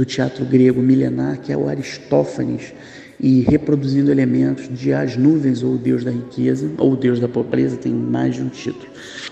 do 0.00 0.04
teatro 0.06 0.46
grego 0.46 0.80
milenar, 0.80 1.40
que 1.40 1.52
é 1.52 1.56
o 1.58 1.68
Aristófanes, 1.68 2.72
e 3.20 3.42
reproduzindo 3.42 4.10
elementos 4.10 4.66
de 4.66 4.94
As 4.94 5.14
Nuvens 5.14 5.62
ou 5.62 5.74
o 5.74 5.76
Deus 5.76 6.02
da 6.02 6.10
Riqueza, 6.10 6.70
ou 6.78 6.94
o 6.94 6.96
Deus 6.96 7.20
da 7.20 7.28
Pobreza, 7.28 7.76
tem 7.76 7.92
mais 7.92 8.36
de 8.36 8.40
um 8.40 8.48
título. 8.48 8.86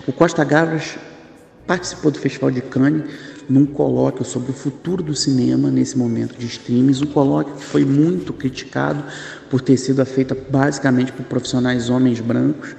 O 0.05 0.13
Costa 0.13 0.43
Gavras 0.43 0.95
participou 1.65 2.11
do 2.11 2.19
Festival 2.19 2.51
de 2.51 2.61
Cannes 2.61 3.03
num 3.49 3.65
colóquio 3.65 4.23
sobre 4.23 4.51
o 4.51 4.53
futuro 4.53 5.01
do 5.01 5.15
cinema 5.15 5.71
nesse 5.71 5.97
momento 5.97 6.37
de 6.37 6.45
streams, 6.45 7.03
um 7.03 7.07
colóquio 7.07 7.55
que 7.55 7.63
foi 7.63 7.83
muito 7.83 8.31
criticado 8.31 9.03
por 9.49 9.61
ter 9.61 9.75
sido 9.75 10.05
feita 10.05 10.37
basicamente 10.51 11.11
por 11.11 11.25
profissionais 11.25 11.89
homens 11.89 12.19
brancos, 12.19 12.75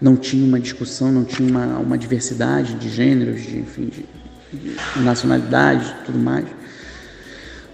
não 0.00 0.14
tinha 0.14 0.46
uma 0.46 0.60
discussão, 0.60 1.10
não 1.10 1.24
tinha 1.24 1.48
uma, 1.48 1.78
uma 1.80 1.98
diversidade 1.98 2.74
de 2.74 2.88
gêneros, 2.88 3.42
de, 3.42 3.58
enfim, 3.58 3.86
de, 3.86 4.06
de 4.52 5.02
nacionalidade 5.02 5.92
tudo 6.06 6.20
mais. 6.20 6.61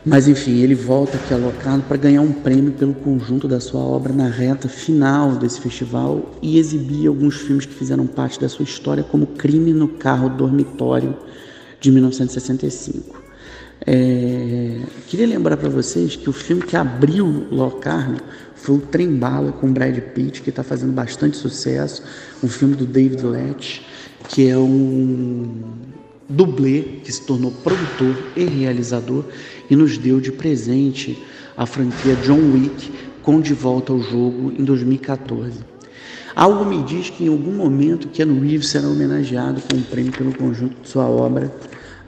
Mas 0.05 0.29
enfim, 0.29 0.61
ele 0.61 0.75
volta 0.75 1.17
aqui 1.17 1.35
alocado 1.35 1.83
para 1.83 1.97
ganhar 1.97 2.23
um 2.23 2.33
prêmio 2.33 2.73
pelo 2.73 2.95
conjunto 2.95 3.49
da 3.49 3.61
sua 3.61 3.81
obra 3.81 4.13
na 4.13 4.29
reta 4.29 4.69
final 4.69 5.33
desse 5.33 5.61
festival 5.61 6.35
e 6.41 6.59
exibir 6.59 7.09
alguns 7.09 7.37
filmes 7.37 7.67
que 7.67 7.75
fizeram 7.75 8.07
parte 8.07 8.41
da 8.41 8.49
sua 8.49 8.63
história, 8.63 9.03
como 9.03 9.27
Crime 9.27 9.73
no 9.73 9.89
Carro 9.89 10.29
Dormitório, 10.29 11.17
de 11.81 11.91
1965. 11.91 13.23
É, 13.87 14.81
queria 15.07 15.27
lembrar 15.27 15.57
para 15.57 15.69
vocês 15.69 16.17
que 16.17 16.29
o 16.29 16.33
filme 16.33 16.63
que 16.63 16.77
abriu 16.77 17.47
Locarno 17.51 18.19
foi 18.55 18.77
o 18.77 18.81
Trem 18.81 19.15
Bala 19.17 19.53
com 19.53 19.73
Brad 19.73 19.97
Pitt, 19.99 20.43
que 20.43 20.51
está 20.51 20.63
fazendo 20.63 20.93
bastante 20.93 21.37
sucesso, 21.37 22.03
um 22.43 22.49
filme 22.49 22.75
do 22.75 22.85
David 22.85 23.23
Letch, 23.25 23.83
que 24.29 24.49
é 24.49 24.59
um 24.59 25.63
dublê 26.29 26.83
que 27.03 27.11
se 27.11 27.23
tornou 27.23 27.51
produtor 27.51 28.15
e 28.37 28.45
realizador 28.45 29.25
e 29.71 29.77
nos 29.77 29.99
deu 29.99 30.21
de 30.21 30.33
presente 30.33 31.23
a 31.57 31.67
franquia 31.67 32.15
John 32.17 32.53
Wick 32.53 32.93
com 33.23 33.41
De 33.41 33.53
Volta 33.53 33.93
ao 33.93 34.01
Jogo 34.01 34.53
em 34.59 34.65
2014. 34.65 35.61
Algo 36.35 36.65
me 36.65 36.83
diz 36.85 37.11
que 37.11 37.25
em 37.25 37.29
algum 37.29 37.53
momento 37.53 38.09
Keanu 38.09 38.41
Reeves 38.41 38.69
será 38.69 38.87
homenageado 38.87 39.61
com 39.63 39.77
um 39.77 39.83
prêmio 39.83 40.13
pelo 40.13 40.33
conjunto 40.35 40.81
de 40.81 40.89
sua 40.89 41.09
obra 41.09 41.53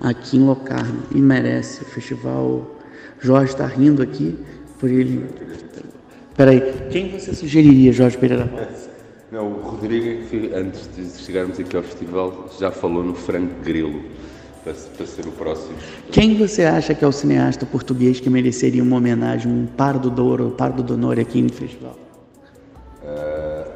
aqui 0.01 0.37
em 0.37 0.45
Locarno 0.45 1.03
e 1.15 1.19
merece. 1.19 1.83
O 1.83 1.87
festival 1.87 2.79
Jorge 3.21 3.53
está 3.53 3.67
rindo 3.67 4.03
aqui 4.03 4.37
por 4.79 4.89
ele. 4.89 5.27
Peraí, 6.37 6.63
quem 6.91 7.11
você 7.11 7.35
sugeriria, 7.35 7.93
Jorge 7.93 8.17
Pereira? 8.17 8.49
Não, 9.31 9.53
o 9.53 9.61
Rodrigo, 9.61 10.25
antes 10.55 10.89
de 10.97 11.23
chegarmos 11.23 11.61
aqui 11.61 11.77
ao 11.77 11.83
festival, 11.83 12.51
já 12.59 12.71
falou 12.71 13.05
no 13.05 13.15
Franco 13.15 13.55
Grilo, 13.63 14.03
para, 14.65 15.07
ser 15.07 15.27
o 15.27 15.33
próximo. 15.33 15.77
Quem 16.11 16.37
você 16.37 16.65
acha 16.65 16.95
que 16.95 17.05
é 17.05 17.09
o 17.09 17.13
cineasta 17.13 17.65
português 17.67 18.21
que 18.21 18.29
mereceria 18.29 18.83
uma 18.83 18.97
homenagem, 18.97 19.51
um 19.51 19.67
Pardo 19.67 20.11
d'Ouro, 20.11 20.51
Pardo 20.51 20.83
d'Onor 20.83 21.19
aqui 21.19 21.43
no 21.43 21.53
festival? 21.53 21.97
Uh, 23.03 23.71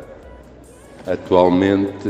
atualmente, 1.06 2.08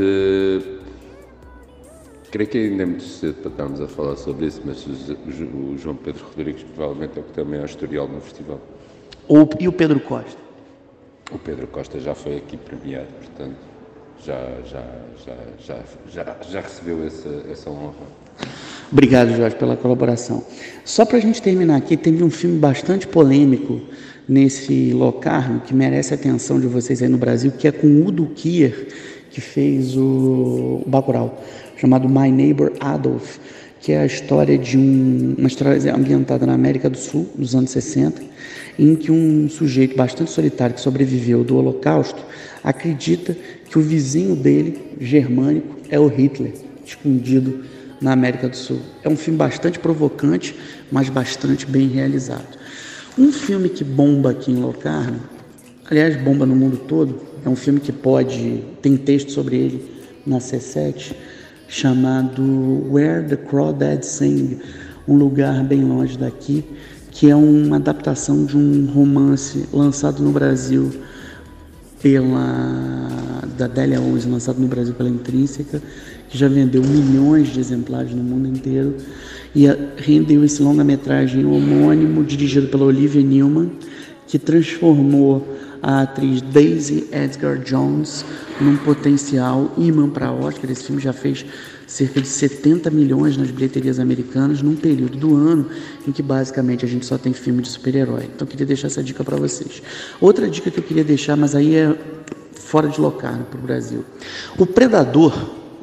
Creio 2.35 2.49
que 2.49 2.57
ainda 2.57 2.83
é 2.83 2.85
muito 2.85 3.05
cedo 3.05 3.35
para 3.35 3.49
estarmos 3.49 3.79
a 3.79 3.87
falar 3.87 4.17
sobre 4.17 4.47
isso, 4.47 4.61
mas 4.65 4.85
o 4.85 5.77
João 5.77 5.95
Pedro 5.95 6.25
Rodrigues 6.25 6.63
provavelmente 6.63 7.17
é 7.17 7.21
o 7.21 7.23
que 7.23 7.31
tem 7.31 7.45
o 7.45 7.47
maior 7.47 7.63
historial 7.63 8.09
no 8.09 8.19
festival. 8.19 8.59
Ou, 9.25 9.49
e 9.57 9.69
o 9.69 9.71
Pedro 9.71 10.01
Costa? 10.01 10.37
O 11.31 11.39
Pedro 11.39 11.65
Costa 11.67 11.97
já 11.97 12.13
foi 12.13 12.35
aqui 12.35 12.57
premiado, 12.57 13.07
portanto 13.19 13.55
já, 14.21 14.61
já, 14.65 14.83
já, 15.25 15.35
já, 15.59 15.79
já, 16.09 16.35
já 16.41 16.59
recebeu 16.59 17.05
essa, 17.05 17.29
essa 17.49 17.69
honra. 17.69 17.93
Obrigado, 18.91 19.35
Jorge, 19.35 19.55
pela 19.55 19.75
colaboração. 19.75 20.43
Só 20.83 21.05
para 21.05 21.17
a 21.17 21.21
gente 21.21 21.41
terminar 21.41 21.77
aqui, 21.77 21.97
teve 21.97 22.23
um 22.23 22.29
filme 22.29 22.57
bastante 22.57 23.07
polêmico 23.07 23.81
nesse 24.27 24.91
Locarno, 24.93 25.59
que 25.61 25.73
merece 25.73 26.13
a 26.13 26.15
atenção 26.15 26.59
de 26.59 26.67
vocês 26.67 27.01
aí 27.01 27.09
no 27.09 27.17
Brasil, 27.17 27.51
que 27.51 27.67
é 27.67 27.71
com 27.71 27.87
Udo 28.05 28.27
Kier, 28.35 28.87
que 29.29 29.41
fez 29.41 29.97
o, 29.97 30.81
o 30.81 30.83
Bacurau, 30.87 31.43
chamado 31.77 32.07
My 32.07 32.31
Neighbor 32.31 32.71
Adolf, 32.79 33.37
que 33.81 33.91
é 33.91 33.99
a 33.99 34.05
história 34.05 34.57
de 34.57 34.77
um, 34.77 35.35
uma 35.37 35.47
história 35.47 35.93
ambientada 35.93 36.45
na 36.45 36.53
América 36.53 36.89
do 36.89 36.97
Sul, 36.97 37.27
nos 37.37 37.53
anos 37.53 37.71
60, 37.71 38.21
em 38.79 38.95
que 38.95 39.11
um 39.11 39.49
sujeito 39.49 39.95
bastante 39.95 40.31
solitário 40.31 40.75
que 40.75 40.81
sobreviveu 40.81 41.43
do 41.43 41.57
Holocausto 41.57 42.23
acredita 42.63 43.35
que 43.69 43.77
o 43.77 43.81
vizinho 43.81 44.35
dele, 44.35 44.79
germânico, 44.99 45.75
é 45.89 45.99
o 45.99 46.07
Hitler, 46.07 46.53
escondido 46.85 47.63
na 48.05 48.11
América 48.11 48.47
do 48.47 48.55
Sul. 48.55 48.79
É 49.03 49.09
um 49.09 49.17
filme 49.17 49.35
bastante 49.35 49.79
provocante, 49.79 50.55
mas 50.91 51.09
bastante 51.09 51.65
bem 51.65 51.87
realizado. 51.87 52.55
Um 53.17 53.31
filme 53.31 53.67
que 53.67 53.83
bomba 53.83 54.29
aqui 54.29 54.51
em 54.51 54.57
Locarno, 54.57 55.19
aliás, 55.89 56.15
bomba 56.15 56.45
no 56.45 56.55
mundo 56.55 56.77
todo, 56.87 57.19
é 57.43 57.49
um 57.49 57.55
filme 57.55 57.79
que 57.79 57.91
pode, 57.91 58.63
tem 58.79 58.95
texto 58.95 59.31
sobre 59.31 59.55
ele 59.55 59.91
na 60.23 60.37
C7, 60.37 61.13
chamado 61.67 62.85
Where 62.91 63.27
the 63.27 63.37
Crawdads 63.37 64.07
Sing, 64.07 64.59
um 65.07 65.15
lugar 65.15 65.63
bem 65.63 65.83
longe 65.83 66.15
daqui, 66.15 66.63
que 67.09 67.31
é 67.31 67.35
uma 67.35 67.77
adaptação 67.77 68.45
de 68.45 68.55
um 68.55 68.85
romance 68.85 69.67
lançado 69.73 70.21
no 70.21 70.31
Brasil 70.31 70.91
pela 72.05 73.41
da 73.57 73.65
Délia 73.65 73.99
11, 73.99 74.29
lançado 74.29 74.59
no 74.59 74.67
Brasil 74.67 74.93
pela 74.93 75.09
Intrínseca, 75.09 75.81
que 76.29 76.37
já 76.37 76.47
vendeu 76.47 76.83
milhões 76.83 77.47
de 77.47 77.59
exemplares 77.59 78.11
no 78.11 78.21
mundo 78.21 78.47
inteiro 78.47 78.95
e 79.55 79.65
rendeu 79.97 80.43
esse 80.43 80.61
longa-metragem 80.61 81.43
homônimo 81.47 82.23
dirigido 82.23 82.67
pela 82.67 82.85
Olivia 82.85 83.23
Newman, 83.23 83.71
que 84.27 84.37
transformou 84.37 85.47
a 85.81 86.01
atriz 86.01 86.43
Daisy 86.43 87.07
Edgar 87.11 87.57
Jones 87.57 88.23
num 88.61 88.77
potencial 88.77 89.73
imã 89.75 90.07
para 90.07 90.31
Oscar. 90.31 90.69
Esse 90.69 90.83
filme 90.83 91.01
já 91.01 91.11
fez 91.11 91.43
cerca 91.87 92.21
de 92.21 92.27
70 92.27 92.89
milhões 92.89 93.37
nas 93.37 93.51
bilheterias 93.51 93.99
americanas 93.99 94.61
num 94.61 94.75
período 94.75 95.17
do 95.17 95.35
ano 95.35 95.69
em 96.07 96.11
que 96.11 96.21
basicamente 96.21 96.83
a 96.83 96.87
gente 96.87 97.05
só 97.05 97.17
tem 97.17 97.33
filme 97.33 97.61
de 97.61 97.69
super-herói. 97.69 98.23
Então 98.23 98.45
eu 98.45 98.47
queria 98.47 98.65
deixar 98.65 98.87
essa 98.87 99.03
dica 99.03 99.23
para 99.23 99.37
vocês. 99.37 99.81
Outra 100.19 100.49
dica 100.49 100.71
que 100.71 100.79
eu 100.79 100.83
queria 100.83 101.03
deixar, 101.03 101.35
mas 101.35 101.55
aí 101.55 101.75
é 101.75 101.95
fora 102.53 102.87
de 102.87 102.99
local 102.99 103.47
para 103.49 103.59
o 103.59 103.61
Brasil. 103.61 104.03
O 104.57 104.65
Predador, 104.65 105.33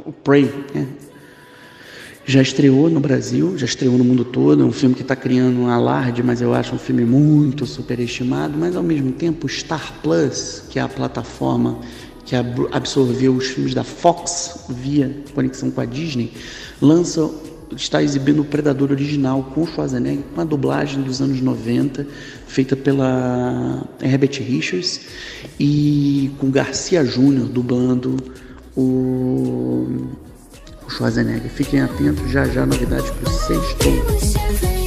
o 0.05 0.13
Prey, 0.13 0.53
né? 0.75 0.89
já 2.25 2.41
estreou 2.41 2.89
no 2.89 3.01
Brasil, 3.01 3.59
já 3.59 3.67
estreou 3.67 3.99
no 3.99 4.05
mundo 4.05 4.25
todo. 4.25 4.63
É 4.63 4.67
um 4.67 4.73
filme 4.73 4.95
que 4.95 5.03
está 5.03 5.17
criando 5.17 5.59
um 5.61 5.69
alarde, 5.69 6.23
mas 6.23 6.41
eu 6.41 6.55
acho 6.55 6.75
um 6.75 6.79
filme 6.79 7.05
muito 7.05 7.67
superestimado. 7.67 8.57
Mas 8.57 8.77
ao 8.77 8.83
mesmo 8.83 9.13
tempo, 9.13 9.49
Star 9.49 9.95
Plus, 10.03 10.65
que 10.71 10.79
é 10.79 10.83
a 10.83 10.89
plataforma 10.89 11.79
que 12.25 12.37
absorveu 12.71 13.35
os 13.35 13.49
filmes 13.49 13.75
da 13.75 13.85
Fox 13.85 14.67
via 14.69 15.15
conexão 15.35 15.71
com 15.71 15.81
a 15.81 15.85
Disney, 15.85 16.33
lança 16.81 17.31
está 17.77 18.03
exibindo 18.03 18.43
o 18.43 18.45
Predador 18.45 18.91
original 18.91 19.43
com 19.55 19.67
Schwarzenegger, 19.67 20.25
uma 20.35 20.45
dublagem 20.45 21.03
dos 21.03 21.21
anos 21.21 21.41
90, 21.41 22.07
feita 22.47 22.77
pela 22.77 23.83
Herbert 24.01 24.41
Richards 24.43 25.01
e 25.59 26.31
com 26.39 26.51
Garcia 26.51 27.05
Júnior 27.05 27.49
dublando 27.49 28.17
o, 28.77 30.09
o 30.87 30.91
Schwarzenegger. 30.91 31.51
Fiquem 31.51 31.81
atentos, 31.81 32.31
já 32.31 32.47
já 32.47 32.67
novidades 32.67 33.11
para 33.11 33.31
o 33.31 33.33
sexto. 33.33 34.82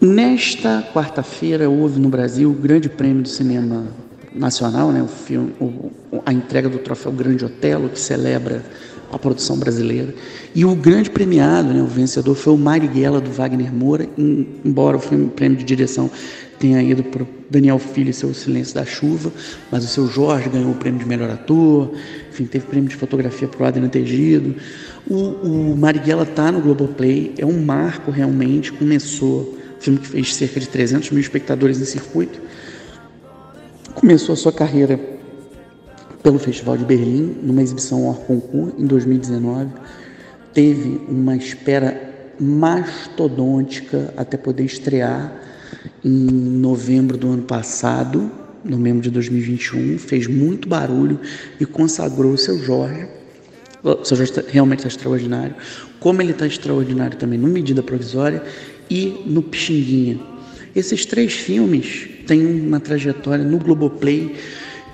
Nesta 0.00 0.82
quarta-feira 0.94 1.68
houve 1.68 2.00
no 2.00 2.08
Brasil 2.08 2.50
o 2.50 2.54
Grande 2.54 2.88
Prêmio 2.88 3.22
do 3.22 3.28
Cinema 3.28 3.86
Nacional, 4.34 4.90
né, 4.90 5.02
o 5.02 5.06
filme, 5.06 5.52
o, 5.60 5.90
a 6.24 6.32
entrega 6.32 6.70
do 6.70 6.78
troféu 6.78 7.12
Grande 7.12 7.44
Otelo, 7.44 7.90
que 7.90 8.00
celebra 8.00 8.64
a 9.12 9.18
produção 9.18 9.58
brasileira. 9.58 10.14
E 10.54 10.64
o 10.64 10.74
grande 10.74 11.10
premiado, 11.10 11.74
né, 11.74 11.82
o 11.82 11.86
vencedor, 11.86 12.34
foi 12.34 12.54
o 12.54 12.56
Marighella, 12.56 13.20
do 13.20 13.30
Wagner 13.30 13.74
Moura, 13.74 14.08
em, 14.16 14.48
embora 14.64 14.96
o 14.96 15.00
filme, 15.00 15.28
prêmio 15.28 15.58
de 15.58 15.64
direção 15.64 16.10
tenha 16.58 16.82
ido 16.82 17.02
para 17.04 17.26
Daniel 17.50 17.78
Filho 17.78 18.08
e 18.08 18.14
seu 18.14 18.32
Silêncio 18.32 18.74
da 18.74 18.86
Chuva, 18.86 19.30
mas 19.70 19.84
o 19.84 19.88
seu 19.88 20.06
Jorge 20.06 20.48
ganhou 20.48 20.70
o 20.70 20.74
prêmio 20.74 21.00
de 21.00 21.06
melhor 21.06 21.28
ator, 21.28 21.92
enfim, 22.30 22.46
teve 22.46 22.64
prêmio 22.66 22.88
de 22.88 22.96
fotografia 22.96 23.48
para 23.48 23.64
o 23.64 23.66
Adriano 23.66 23.90
Tegido. 23.90 24.54
O, 25.06 25.14
o 25.14 25.76
Marighella 25.76 26.22
está 26.22 26.50
no 26.50 26.60
Globoplay, 26.60 27.34
é 27.36 27.44
um 27.44 27.62
marco 27.62 28.10
realmente, 28.10 28.72
começou 28.72 29.59
filme 29.80 29.98
que 29.98 30.06
fez 30.06 30.34
cerca 30.34 30.60
de 30.60 30.68
300 30.68 31.10
mil 31.10 31.20
espectadores 31.20 31.80
em 31.80 31.84
circuito. 31.84 32.40
Começou 33.94 34.34
a 34.34 34.36
sua 34.36 34.52
carreira 34.52 35.00
pelo 36.22 36.38
Festival 36.38 36.76
de 36.76 36.84
Berlim, 36.84 37.38
numa 37.42 37.62
exibição 37.62 38.06
hors 38.06 38.18
concours, 38.18 38.74
em 38.78 38.86
2019. 38.86 39.70
Teve 40.52 41.00
uma 41.08 41.34
espera 41.34 42.10
mastodôntica 42.38 44.12
até 44.16 44.36
poder 44.36 44.64
estrear 44.64 45.32
em 46.04 46.10
novembro 46.10 47.16
do 47.16 47.28
ano 47.28 47.42
passado, 47.42 48.30
novembro 48.64 49.00
de 49.00 49.10
2021. 49.10 49.98
Fez 49.98 50.26
muito 50.26 50.68
barulho 50.68 51.18
e 51.58 51.64
consagrou 51.64 52.32
o 52.32 52.38
seu 52.38 52.58
Jorge. 52.58 53.06
O 53.82 54.04
seu 54.04 54.16
Jorge 54.16 54.32
realmente 54.48 54.80
está 54.80 54.88
extraordinário. 54.88 55.54
Como 55.98 56.20
ele 56.20 56.32
está 56.32 56.46
extraordinário 56.46 57.16
também 57.16 57.38
no 57.38 57.48
Medida 57.48 57.82
Provisória 57.82 58.42
e 58.90 59.22
no 59.24 59.42
Pixinguinha. 59.42 60.18
Esses 60.74 61.06
três 61.06 61.32
filmes 61.32 62.08
têm 62.26 62.44
uma 62.44 62.80
trajetória 62.80 63.44
no 63.44 63.58
Globoplay 63.58 64.36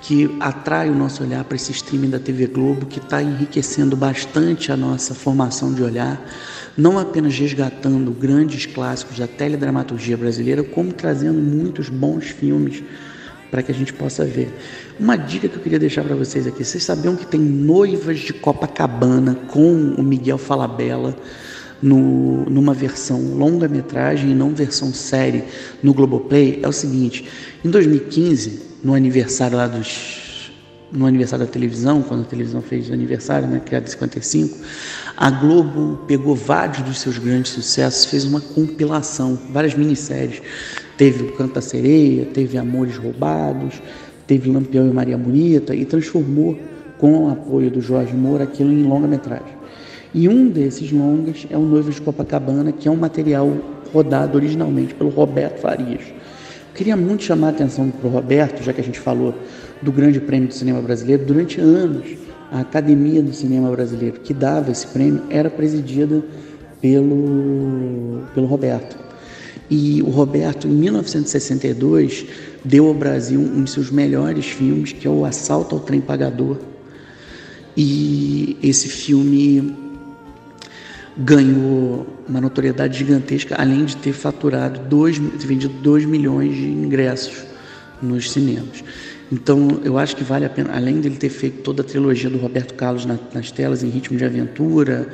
que 0.01 0.29
atrai 0.39 0.89
o 0.89 0.95
nosso 0.95 1.23
olhar 1.23 1.43
para 1.43 1.55
esse 1.55 1.71
streaming 1.71 2.11
da 2.11 2.19
TV 2.19 2.47
Globo, 2.47 2.85
que 2.85 2.99
está 2.99 3.21
enriquecendo 3.21 3.95
bastante 3.95 4.71
a 4.71 4.77
nossa 4.77 5.13
formação 5.13 5.73
de 5.73 5.83
olhar, 5.83 6.23
não 6.77 6.97
apenas 6.97 7.37
resgatando 7.37 8.11
grandes 8.11 8.65
clássicos 8.65 9.17
da 9.17 9.27
teledramaturgia 9.27 10.15
brasileira, 10.15 10.63
como 10.63 10.93
trazendo 10.93 11.39
muitos 11.39 11.89
bons 11.89 12.27
filmes 12.27 12.83
para 13.49 13.63
que 13.63 13.71
a 13.71 13.75
gente 13.75 13.91
possa 13.93 14.23
ver. 14.23 14.53
Uma 14.99 15.15
dica 15.15 15.47
que 15.47 15.55
eu 15.55 15.61
queria 15.61 15.79
deixar 15.79 16.03
para 16.03 16.15
vocês 16.15 16.45
aqui: 16.47 16.63
vocês 16.63 16.83
sabiam 16.83 17.15
que 17.15 17.25
tem 17.25 17.39
Noivas 17.39 18.19
de 18.19 18.33
Copacabana 18.33 19.35
com 19.47 19.93
o 19.97 20.03
Miguel 20.03 20.37
Falabella? 20.37 21.15
No, 21.81 22.49
numa 22.49 22.73
versão 22.73 23.35
longa-metragem 23.35 24.31
e 24.31 24.35
não 24.35 24.53
versão 24.53 24.93
série 24.93 25.43
no 25.83 25.93
Globoplay 25.93 26.59
é 26.63 26.67
o 26.67 26.71
seguinte: 26.71 27.27
em 27.63 27.69
2015, 27.69 28.61
no 28.83 28.93
aniversário 28.93 29.57
lá 29.57 29.67
dos. 29.67 30.25
No 30.89 31.05
aniversário 31.05 31.45
da 31.45 31.51
televisão, 31.51 32.01
quando 32.01 32.21
a 32.21 32.25
televisão 32.25 32.61
fez 32.61 32.89
o 32.89 32.93
aniversário, 32.93 33.45
né, 33.45 33.59
criado 33.59 33.87
em 33.87 33.89
55, 33.89 34.57
a 35.17 35.29
Globo 35.29 35.99
pegou 36.07 36.33
vários 36.33 36.79
dos 36.79 36.99
seus 36.99 37.17
grandes 37.17 37.51
sucessos, 37.51 38.05
fez 38.05 38.23
uma 38.23 38.39
compilação, 38.39 39.37
várias 39.51 39.73
minisséries. 39.73 40.41
Teve 40.95 41.23
o 41.23 41.33
Canta 41.33 41.59
Sereia, 41.59 42.25
teve 42.27 42.57
Amores 42.57 42.95
Roubados, 42.95 43.81
teve 44.25 44.49
Lampião 44.49 44.87
e 44.87 44.93
Maria 44.93 45.17
Bonita 45.17 45.75
e 45.75 45.83
transformou, 45.83 46.57
com 46.97 47.25
o 47.25 47.31
apoio 47.31 47.69
do 47.69 47.81
Jorge 47.81 48.13
Moura, 48.13 48.45
aquilo 48.45 48.71
em 48.71 48.83
longa-metragem. 48.83 49.56
E 50.17 50.27
um 50.27 50.49
desses 50.49 50.91
longas 50.91 51.45
é 51.47 51.55
o 51.55 51.61
Noivo 51.61 51.91
de 51.91 52.01
Copacabana, 52.01 52.71
que 52.71 52.87
é 52.87 52.91
um 52.91 52.95
material 52.95 53.55
rodado 53.93 54.35
originalmente 54.35 54.95
pelo 54.95 55.11
Roberto 55.11 55.59
Farias. 55.59 56.01
Eu 56.07 56.73
queria 56.73 56.97
muito 56.97 57.21
chamar 57.21 57.49
a 57.49 57.49
atenção 57.51 57.91
para 57.91 58.07
o 58.07 58.11
Roberto, 58.11 58.63
já 58.63 58.73
que 58.73 58.81
a 58.81 58.83
gente 58.83 58.99
falou 58.99 59.35
do 59.79 59.91
Grande 59.91 60.19
Prêmio 60.19 60.47
do 60.47 60.55
Cinema 60.55 60.81
Brasileiro. 60.81 61.23
Durante 61.23 61.61
anos, 61.61 62.07
a 62.51 62.61
Academia 62.61 63.21
do 63.21 63.31
Cinema 63.31 63.69
Brasileiro, 63.69 64.19
que 64.21 64.33
dava 64.33 64.71
esse 64.71 64.87
prêmio, 64.87 65.21
era 65.29 65.51
presidida 65.51 66.23
pelo, 66.81 68.23
pelo 68.33 68.47
Roberto. 68.47 68.97
E 69.69 70.01
o 70.01 70.09
Roberto, 70.09 70.67
em 70.67 70.71
1962, 70.71 72.25
deu 72.65 72.87
ao 72.87 72.93
Brasil 72.95 73.39
um 73.39 73.61
dos 73.61 73.71
seus 73.71 73.91
melhores 73.91 74.47
filmes, 74.47 74.93
que 74.93 75.07
é 75.07 75.11
o 75.11 75.23
Assalto 75.25 75.75
ao 75.75 75.81
Trem 75.81 76.01
Pagador. 76.01 76.57
E 77.75 78.57
esse 78.63 78.87
filme 78.87 79.85
ganhou 81.17 82.05
uma 82.27 82.39
notoriedade 82.39 82.97
gigantesca, 82.97 83.55
além 83.57 83.85
de 83.85 83.97
ter 83.97 84.13
faturado 84.13 84.79
dois, 84.81 85.17
vendido 85.17 85.73
2 85.81 86.05
milhões 86.05 86.55
de 86.55 86.67
ingressos 86.67 87.43
nos 88.01 88.31
cinemas. 88.31 88.83
Então, 89.31 89.81
eu 89.83 89.97
acho 89.97 90.15
que 90.15 90.23
vale 90.23 90.45
a 90.45 90.49
pena, 90.49 90.73
além 90.73 91.01
dele 91.01 91.17
ter 91.17 91.29
feito 91.29 91.61
toda 91.61 91.81
a 91.81 91.85
trilogia 91.85 92.29
do 92.29 92.37
Roberto 92.37 92.73
Carlos 92.75 93.05
na, 93.05 93.17
nas 93.33 93.51
telas, 93.51 93.83
em 93.83 93.89
ritmo 93.89 94.17
de 94.17 94.23
aventura, 94.23 95.09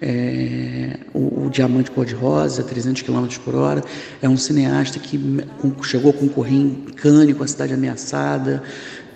é, 0.00 0.96
o, 1.12 1.46
o, 1.46 1.50
Diamante 1.50 1.90
Cor-de-Rosa, 1.90 2.62
300 2.62 3.02
km 3.02 3.26
por 3.44 3.56
hora, 3.56 3.82
é 4.22 4.28
um 4.28 4.36
cineasta 4.36 4.98
que 5.00 5.18
chegou 5.82 6.10
a 6.10 6.14
concorrer 6.14 6.54
em 6.54 6.74
Cannes 6.94 7.36
com 7.36 7.42
a 7.42 7.48
Cidade 7.48 7.74
Ameaçada, 7.74 8.62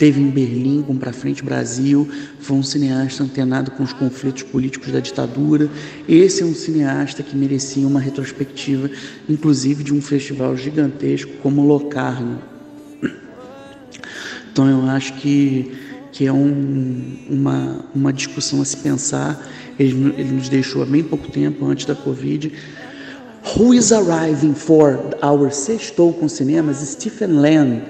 teve 0.02 0.20
em 0.20 0.30
Berlim 0.30 0.82
com 0.82 0.96
Pra 0.96 1.12
Frente 1.12 1.44
Brasil, 1.44 2.08
foi 2.40 2.56
um 2.56 2.62
cineasta 2.64 3.22
antenado 3.22 3.70
com 3.70 3.84
os 3.84 3.92
conflitos 3.92 4.42
políticos 4.42 4.90
da 4.90 4.98
ditadura. 4.98 5.70
Esse 6.08 6.42
é 6.42 6.44
um 6.44 6.56
cineasta 6.56 7.22
que 7.22 7.36
merecia 7.36 7.86
uma 7.86 8.00
retrospectiva, 8.00 8.90
inclusive 9.28 9.84
de 9.84 9.94
um 9.94 10.02
festival 10.02 10.56
gigantesco 10.56 11.30
como 11.40 11.64
Locarno. 11.64 12.40
Então 14.52 14.68
eu 14.68 14.90
acho 14.90 15.12
que, 15.20 15.70
que 16.10 16.26
é 16.26 16.32
um, 16.32 17.16
uma, 17.30 17.84
uma 17.94 18.12
discussão 18.12 18.60
a 18.60 18.64
se 18.64 18.78
pensar. 18.78 19.40
Ele, 19.78 20.14
ele 20.18 20.32
nos 20.32 20.48
deixou 20.48 20.82
há 20.82 20.84
bem 20.84 21.04
pouco 21.04 21.30
tempo, 21.30 21.64
antes 21.64 21.86
da 21.86 21.94
Covid. 21.94 22.52
Who 23.56 23.72
is 23.72 23.92
arriving 23.92 24.54
for 24.54 24.98
our 25.22 25.52
sextou 25.52 26.12
com 26.12 26.28
cinemas? 26.28 26.78
Stephen 26.78 27.34
Land 27.40 27.82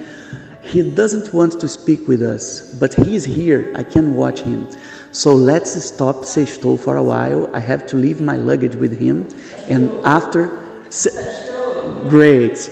He 0.62 0.83
doesn't 0.83 1.35
want 1.35 1.61
to 1.61 1.68
speak 1.68 2.07
with 2.09 2.22
us, 2.22 2.75
but 2.79 2.94
he's 2.94 3.25
here. 3.25 3.72
I 3.75 3.83
can 3.83 4.14
watch 4.14 4.40
him. 4.40 4.68
So 5.11 5.35
let's 5.35 5.72
stop 5.85 6.25
Sextou 6.25 6.79
for 6.79 6.96
a 6.96 7.03
while. 7.03 7.51
I 7.55 7.61
have 7.61 7.87
to 7.88 7.96
leave 7.96 8.20
my 8.20 8.37
luggage 8.37 8.77
with 8.77 8.98
him. 8.98 9.29
And 9.68 9.90
after. 10.05 10.51
Great! 12.09 12.70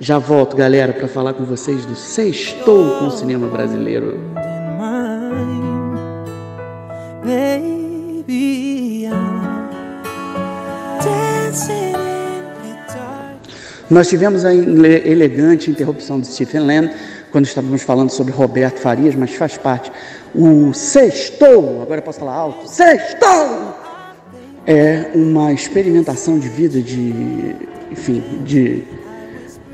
Já 0.00 0.18
volto, 0.18 0.56
galera, 0.56 0.92
para 0.92 1.08
falar 1.08 1.34
com 1.34 1.44
vocês 1.44 1.84
do 1.84 1.94
Sextou 1.94 2.98
com 2.98 3.06
o 3.08 3.10
cinema 3.10 3.48
brasileiro. 3.48 4.18
Nós 13.90 14.08
tivemos 14.08 14.44
a 14.44 14.54
elegante 14.54 15.68
interrupção 15.68 16.20
de 16.20 16.28
Stephen 16.28 16.60
Land 16.60 16.94
quando 17.30 17.46
estávamos 17.46 17.82
falando 17.82 18.10
sobre 18.10 18.32
Roberto 18.32 18.78
Farias, 18.78 19.14
mas 19.14 19.34
faz 19.34 19.56
parte. 19.56 19.90
O 20.34 20.72
sextou, 20.72 21.82
agora 21.82 22.00
eu 22.00 22.02
posso 22.02 22.20
falar 22.20 22.34
alto, 22.34 22.68
sextou! 22.68 23.74
É 24.66 25.10
uma 25.14 25.52
experimentação 25.52 26.38
de 26.38 26.48
vida, 26.48 26.80
de, 26.80 27.56
enfim, 27.90 28.22
de 28.44 28.84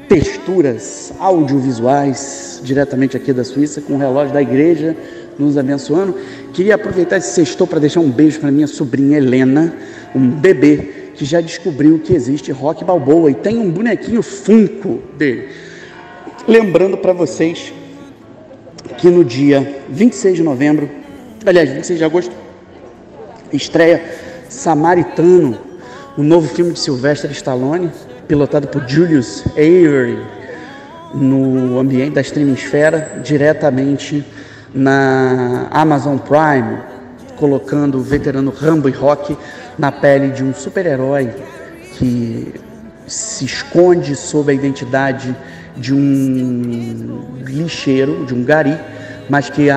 texturas 0.09 1.12
audiovisuais, 1.19 2.61
diretamente 2.62 3.16
aqui 3.16 3.33
da 3.33 3.45
Suíça, 3.45 3.81
com 3.81 3.95
o 3.95 3.99
relógio 3.99 4.33
da 4.33 4.40
igreja 4.40 4.97
nos 5.38 5.59
abençoando. 5.59 6.14
Queria 6.53 6.77
aproveitar 6.77 7.19
esse 7.19 7.35
sextou 7.35 7.66
para 7.66 7.79
deixar 7.79 8.01
um 8.01 8.11
beijo 8.11 8.40
para 8.40 8.51
minha 8.51 8.66
sobrinha 8.66 9.19
Helena, 9.19 9.75
um 10.14 10.31
bebê 10.31 11.11
que 11.14 11.25
já 11.25 11.40
descobriu 11.40 11.99
que 11.99 12.14
existe 12.14 12.53
rock 12.53 12.85
balboa 12.85 13.31
e 13.31 13.35
tem 13.35 13.59
um 13.59 13.71
bonequinho 13.71 14.23
Funko 14.23 15.03
dele. 15.16 15.49
Lembrando 16.48 16.96
para 16.96 17.12
vocês 17.12 17.74
que 18.98 19.11
no 19.11 19.24
dia 19.24 19.82
26 19.88 20.37
de 20.37 20.42
novembro, 20.44 20.88
aliás, 21.44 21.68
26 21.68 21.98
de 21.98 22.04
agosto, 22.04 22.32
estreia 23.52 24.00
Samaritano, 24.48 25.59
o 26.16 26.22
novo 26.22 26.48
filme 26.48 26.72
de 26.72 26.78
Sylvester 26.78 27.32
Stallone, 27.32 27.90
pilotado 28.28 28.68
por 28.68 28.88
Julius 28.88 29.42
Avery, 29.54 30.20
no 31.12 31.80
ambiente 31.80 32.14
da 32.14 32.20
streaming-esfera, 32.20 33.20
diretamente 33.24 34.24
na 34.72 35.66
Amazon 35.72 36.16
Prime, 36.16 36.78
colocando 37.35 37.98
o 37.98 38.02
veterano 38.02 38.52
Rambo 38.52 38.88
e 38.88 38.92
Rock 38.92 39.37
na 39.76 39.90
pele 39.90 40.28
de 40.28 40.44
um 40.44 40.54
super-herói 40.54 41.28
que 41.98 42.54
se 43.09 43.44
esconde 43.44 44.14
sob 44.14 44.52
a 44.52 44.54
identidade 44.54 45.35
de 45.76 45.94
um 45.94 47.22
lixeiro, 47.44 48.24
de 48.24 48.34
um 48.34 48.42
gari, 48.42 48.76
mas 49.28 49.50
que 49.50 49.68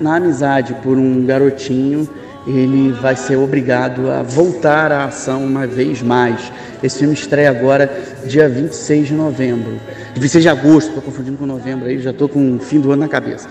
na 0.00 0.16
amizade 0.16 0.74
por 0.82 0.96
um 0.96 1.24
garotinho 1.24 2.08
ele 2.46 2.92
vai 2.92 3.14
ser 3.14 3.36
obrigado 3.36 4.10
a 4.10 4.22
voltar 4.22 4.90
à 4.90 5.04
ação 5.04 5.44
uma 5.44 5.66
vez 5.66 6.02
mais. 6.02 6.52
Esse 6.82 6.98
filme 7.00 7.14
estreia 7.14 7.50
agora, 7.50 7.90
dia 8.26 8.48
26 8.48 9.08
de 9.08 9.14
novembro. 9.14 9.78
26 10.14 10.42
de 10.42 10.48
agosto, 10.48 10.88
estou 10.88 11.02
confundindo 11.02 11.36
com 11.36 11.46
novembro 11.46 11.86
aí, 11.86 11.98
já 12.00 12.10
estou 12.10 12.28
com 12.28 12.56
o 12.56 12.58
fim 12.58 12.80
do 12.80 12.90
ano 12.90 13.02
na 13.02 13.08
cabeça. 13.08 13.48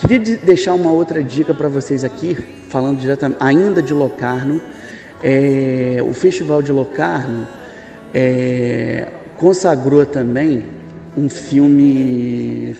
Queria 0.00 0.18
deixar 0.38 0.74
uma 0.74 0.90
outra 0.90 1.22
dica 1.22 1.54
para 1.54 1.68
vocês 1.68 2.02
aqui, 2.02 2.36
falando 2.68 2.98
diretamente, 2.98 3.38
ainda 3.40 3.80
de 3.80 3.94
Locarno. 3.94 4.60
É, 5.22 5.98
o 6.02 6.12
Festival 6.12 6.60
de 6.60 6.72
Locarno 6.72 7.46
é, 8.12 9.06
consagrou 9.36 10.04
também 10.04 10.64
um 11.16 11.28
filme 11.28 12.76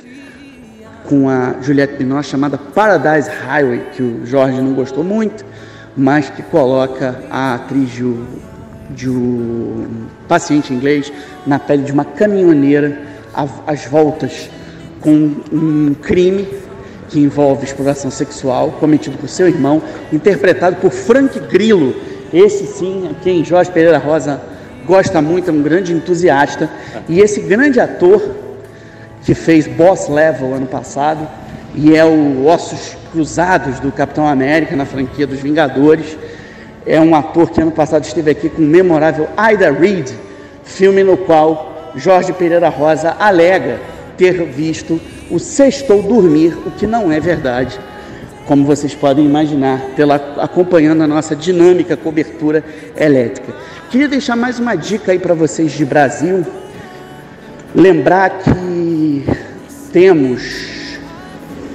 com 1.04 1.28
a 1.28 1.56
Juliette 1.60 1.96
Binoche 1.96 2.30
chamada 2.30 2.56
Paradise 2.56 3.28
Highway, 3.28 3.86
que 3.94 4.02
o 4.02 4.24
Jorge 4.24 4.60
não 4.60 4.72
gostou 4.72 5.04
muito, 5.04 5.44
mas 5.96 6.30
que 6.30 6.42
coloca 6.42 7.22
a 7.30 7.54
atriz 7.54 7.90
de, 8.90 9.10
um, 9.10 10.06
paciente 10.26 10.72
inglês 10.72 11.12
na 11.46 11.58
pele 11.58 11.82
de 11.82 11.92
uma 11.92 12.04
caminhoneira 12.04 12.98
às 13.66 13.84
voltas 13.84 14.48
com 15.00 15.34
um 15.52 15.94
crime 15.94 16.48
que 17.08 17.20
envolve 17.20 17.64
exploração 17.64 18.10
sexual 18.10 18.72
cometido 18.80 19.18
por 19.18 19.28
seu 19.28 19.48
irmão, 19.48 19.82
interpretado 20.10 20.76
por 20.76 20.90
Frank 20.90 21.38
Grillo. 21.40 21.94
Esse 22.32 22.66
sim, 22.66 23.10
quem 23.22 23.44
Jorge 23.44 23.70
Pereira 23.70 23.98
Rosa 23.98 24.40
gosta 24.86 25.20
muito, 25.22 25.50
é 25.50 25.52
um 25.52 25.62
grande 25.62 25.92
entusiasta. 25.92 26.70
E 27.08 27.20
esse 27.20 27.40
grande 27.40 27.80
ator 27.80 28.20
que 29.24 29.34
fez 29.34 29.66
Boss 29.66 30.08
Level 30.08 30.54
ano 30.54 30.66
passado 30.66 31.28
e 31.74 31.96
é 31.96 32.04
o 32.04 32.46
Ossos 32.46 32.96
Cruzados 33.10 33.80
do 33.80 33.92
Capitão 33.92 34.26
América 34.26 34.76
na 34.76 34.84
franquia 34.84 35.26
dos 35.26 35.40
Vingadores, 35.40 36.16
é 36.84 37.00
um 37.00 37.14
ator 37.14 37.50
que 37.50 37.60
ano 37.60 37.70
passado 37.70 38.04
esteve 38.04 38.30
aqui 38.30 38.48
com 38.48 38.62
o 38.62 38.64
memorável 38.64 39.28
Ida 39.52 39.70
Reed, 39.70 40.10
filme 40.64 41.04
no 41.04 41.16
qual 41.16 41.92
Jorge 41.94 42.32
Pereira 42.32 42.68
Rosa 42.68 43.16
alega 43.18 43.78
ter 44.16 44.44
visto 44.44 45.00
o 45.30 45.38
Sextou 45.38 46.02
Dormir, 46.02 46.56
o 46.66 46.70
que 46.70 46.86
não 46.86 47.12
é 47.12 47.20
verdade 47.20 47.78
como 48.46 48.64
vocês 48.64 48.94
podem 48.94 49.24
imaginar, 49.24 49.80
pela, 49.96 50.16
acompanhando 50.38 51.02
a 51.02 51.06
nossa 51.06 51.34
dinâmica 51.34 51.96
cobertura 51.96 52.64
elétrica. 52.96 53.54
Queria 53.90 54.08
deixar 54.08 54.36
mais 54.36 54.58
uma 54.58 54.74
dica 54.74 55.12
aí 55.12 55.18
para 55.18 55.34
vocês 55.34 55.72
de 55.72 55.84
Brasil. 55.84 56.44
Lembrar 57.74 58.30
que 58.38 59.24
temos 59.92 60.98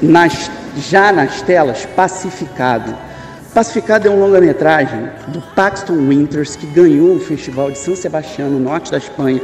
nas, 0.01 0.51
já 0.77 1.12
nas 1.12 1.41
telas 1.41 1.86
Pacificado. 1.86 2.95
Pacificado 3.53 4.08
é 4.08 4.12
um 4.12 4.19
longa-metragem 4.19 5.10
do 5.30 5.41
Paxton 5.41 5.95
Winters 6.08 6.56
que 6.56 6.67
ganhou 6.67 7.15
o 7.15 7.19
Festival 7.19 7.71
de 7.71 7.80
São 7.80 7.95
Sebastião, 7.95 8.49
no 8.49 8.60
norte 8.60 8.91
da 8.91 8.97
Espanha, 8.97 9.41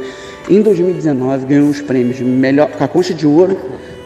em 0.48 0.62
2019. 0.62 1.46
Ganhou 1.46 1.68
os 1.68 1.80
prêmios 1.80 2.20
melhor, 2.20 2.68
com 2.70 2.84
a 2.84 2.88
concha 2.88 3.12
de 3.12 3.26
ouro, 3.26 3.58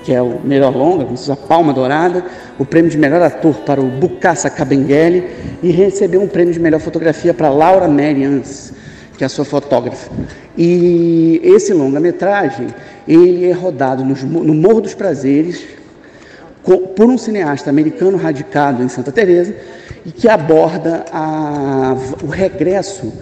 que 0.09 0.14
é 0.14 0.23
o 0.23 0.40
melhor 0.42 0.75
longa, 0.75 1.14
sua 1.18 1.37
palma 1.37 1.71
dourada, 1.71 2.25
o 2.59 2.64
prêmio 2.64 2.90
de 2.90 2.97
melhor 2.97 3.21
ator 3.21 3.57
para 3.57 3.79
o 3.79 3.85
Bukassa 3.85 4.49
Kabengele 4.49 5.29
e 5.62 5.71
recebeu 5.71 6.23
um 6.23 6.27
prêmio 6.27 6.55
de 6.55 6.59
melhor 6.59 6.81
fotografia 6.81 7.35
para 7.35 7.51
Laura 7.51 7.87
Merians, 7.87 8.73
que 9.18 9.23
é 9.23 9.27
a 9.27 9.29
sua 9.29 9.44
fotógrafa. 9.44 10.11
E 10.57 11.42
esse 11.44 11.75
longa-metragem, 11.75 12.68
ele 13.07 13.51
é 13.51 13.53
rodado 13.53 14.03
no 14.03 14.55
Morro 14.55 14.81
dos 14.81 14.94
Prazeres 14.94 15.62
por 16.97 17.05
um 17.05 17.18
cineasta 17.18 17.68
americano 17.68 18.16
radicado 18.16 18.83
em 18.83 18.88
Santa 18.88 19.12
Teresa 19.12 19.55
e 20.07 20.11
que 20.11 20.27
aborda 20.27 21.05
a, 21.12 21.94
o 22.25 22.29
regresso 22.29 23.12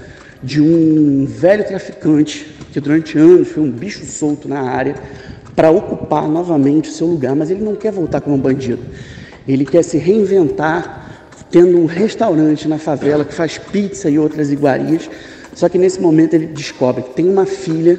de 0.41 0.63
um 0.63 1.27
velho 1.27 1.65
traficante 1.65 2.47
que 2.71 2.79
durante 2.79 3.19
anos 3.19 3.49
foi 3.49 3.65
um 3.65 3.73
bicho 3.73 4.05
solto 4.05 4.49
na 4.49 4.61
área 4.61 4.95
para 5.57 5.71
ocupar 5.71 6.29
novamente 6.29 6.91
o 6.91 6.93
seu 6.93 7.07
lugar, 7.07 7.35
mas 7.35 7.51
ele 7.51 7.65
não 7.65 7.75
quer 7.75 7.91
voltar 7.91 8.21
como 8.21 8.37
bandido. 8.37 8.83
Ele 9.49 9.65
quer 9.65 9.83
se 9.83 9.97
reinventar, 9.97 11.25
tendo 11.51 11.79
um 11.79 11.87
restaurante 11.87 12.69
na 12.69 12.77
favela 12.77 13.25
que 13.25 13.33
faz 13.33 13.57
pizza 13.57 14.11
e 14.11 14.19
outras 14.19 14.53
iguarias. 14.53 15.09
Só 15.55 15.71
que 15.71 15.79
nesse 15.79 15.99
momento 15.99 16.35
ele 16.35 16.47
descobre 16.47 17.03
que 17.03 17.15
tem 17.15 17.27
uma 17.27 17.47
filha, 17.47 17.99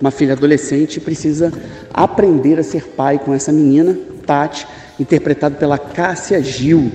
uma 0.00 0.10
filha 0.10 0.32
adolescente, 0.32 0.96
e 0.96 1.00
precisa 1.00 1.52
aprender 1.94 2.58
a 2.58 2.64
ser 2.64 2.82
pai 2.82 3.20
com 3.20 3.32
essa 3.32 3.52
menina, 3.52 3.96
Tati, 4.26 4.66
interpretado 4.98 5.54
pela 5.54 5.78
Cássia 5.78 6.42
Gil. 6.42 6.90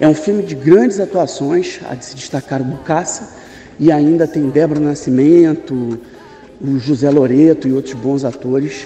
É 0.00 0.08
um 0.08 0.14
filme 0.14 0.42
de 0.42 0.56
grandes 0.56 0.98
atuações, 0.98 1.78
a 1.88 1.94
de 1.94 2.04
se 2.04 2.16
destacar 2.16 2.60
o 2.60 2.64
Bucaça 2.64 3.40
E 3.78 3.92
ainda 3.92 4.26
tem 4.26 4.48
Débora 4.48 4.80
Nascimento, 4.80 6.00
o 6.60 6.78
José 6.78 7.08
Loreto 7.08 7.68
e 7.68 7.72
outros 7.72 7.94
bons 7.94 8.24
atores. 8.24 8.84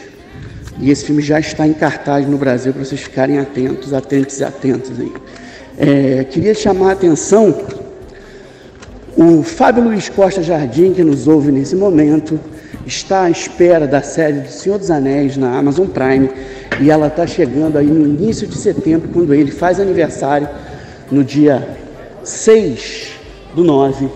E 0.78 0.90
esse 0.90 1.04
filme 1.04 1.22
já 1.22 1.40
está 1.40 1.66
em 1.66 1.72
cartaz 1.72 2.26
no 2.28 2.36
Brasil 2.36 2.72
para 2.72 2.84
vocês 2.84 3.00
ficarem 3.00 3.38
atentos, 3.38 3.94
atentos 3.94 4.38
e 4.40 4.44
atentos 4.44 4.92
aí. 4.98 5.12
É, 5.78 6.24
queria 6.24 6.54
chamar 6.54 6.90
a 6.90 6.92
atenção 6.92 7.54
o 9.16 9.42
Fábio 9.42 9.84
Luiz 9.84 10.10
Costa 10.10 10.42
Jardim, 10.42 10.92
que 10.92 11.02
nos 11.02 11.26
ouve 11.26 11.50
nesse 11.50 11.74
momento, 11.74 12.38
está 12.84 13.22
à 13.22 13.30
espera 13.30 13.86
da 13.86 14.02
série 14.02 14.40
do 14.40 14.48
Senhor 14.48 14.78
dos 14.78 14.90
Anéis 14.90 15.38
na 15.38 15.56
Amazon 15.56 15.86
Prime 15.86 16.28
e 16.80 16.90
ela 16.90 17.06
está 17.06 17.26
chegando 17.26 17.78
aí 17.78 17.86
no 17.86 18.04
início 18.06 18.46
de 18.46 18.58
setembro, 18.58 19.08
quando 19.08 19.32
ele 19.32 19.50
faz 19.50 19.80
aniversário, 19.80 20.46
no 21.10 21.24
dia 21.24 21.66
6 22.22 23.12
do 23.54 23.64
9, 23.64 24.06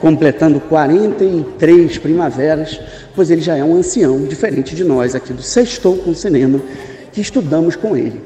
completando 0.00 0.60
43 0.60 1.98
primaveras, 1.98 2.80
pois 3.14 3.30
ele 3.30 3.40
já 3.40 3.56
é 3.56 3.64
um 3.64 3.76
ancião, 3.76 4.24
diferente 4.24 4.74
de 4.74 4.84
nós 4.84 5.14
aqui 5.14 5.32
do 5.32 5.42
Sextou 5.42 5.96
com 5.96 6.14
Cinema, 6.14 6.60
que 7.12 7.20
estudamos 7.20 7.76
com 7.76 7.96
ele, 7.96 8.20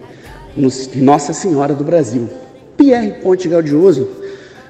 no 0.56 0.68
Nossa 0.96 1.32
Senhora 1.32 1.74
do 1.74 1.84
Brasil. 1.84 2.28
Pierre 2.76 3.12
Ponte 3.22 3.48
Gaudioso, 3.48 4.08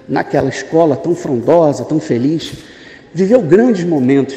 naquela 0.08 0.48
escola 0.48 0.96
tão 0.96 1.14
frondosa, 1.14 1.84
tão 1.84 1.98
feliz, 1.98 2.52
viveu 3.12 3.40
grandes 3.42 3.84
momentos, 3.84 4.36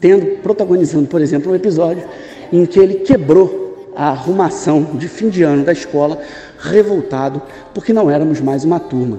tendo 0.00 0.38
protagonizando, 0.42 1.06
por 1.06 1.20
exemplo, 1.20 1.52
um 1.52 1.54
episódio 1.54 2.04
em 2.52 2.66
que 2.66 2.78
ele 2.78 2.94
quebrou 2.96 3.92
a 3.94 4.10
arrumação 4.10 4.82
de 4.94 5.08
fim 5.08 5.28
de 5.28 5.42
ano 5.42 5.64
da 5.64 5.72
escola, 5.72 6.20
revoltado 6.58 7.42
porque 7.74 7.92
não 7.92 8.10
éramos 8.10 8.40
mais 8.40 8.64
uma 8.64 8.80
turma. 8.80 9.18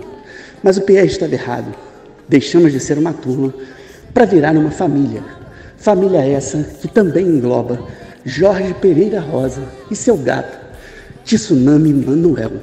Mas 0.63 0.77
o 0.77 0.81
Pierre 0.81 1.07
estava 1.07 1.33
errado. 1.33 1.90
Deixamos 2.31 2.71
de 2.71 2.79
ser 2.79 2.97
uma 2.97 3.11
turma 3.11 3.53
para 4.13 4.23
virar 4.23 4.55
uma 4.55 4.71
família. 4.71 5.21
Família 5.75 6.25
essa 6.25 6.63
que 6.81 6.87
também 6.87 7.27
engloba 7.27 7.77
Jorge 8.23 8.73
Pereira 8.75 9.19
Rosa 9.19 9.61
e 9.89 9.95
seu 9.97 10.15
gato, 10.15 10.57
Tsunami 11.25 11.91
Manuel 11.91 12.53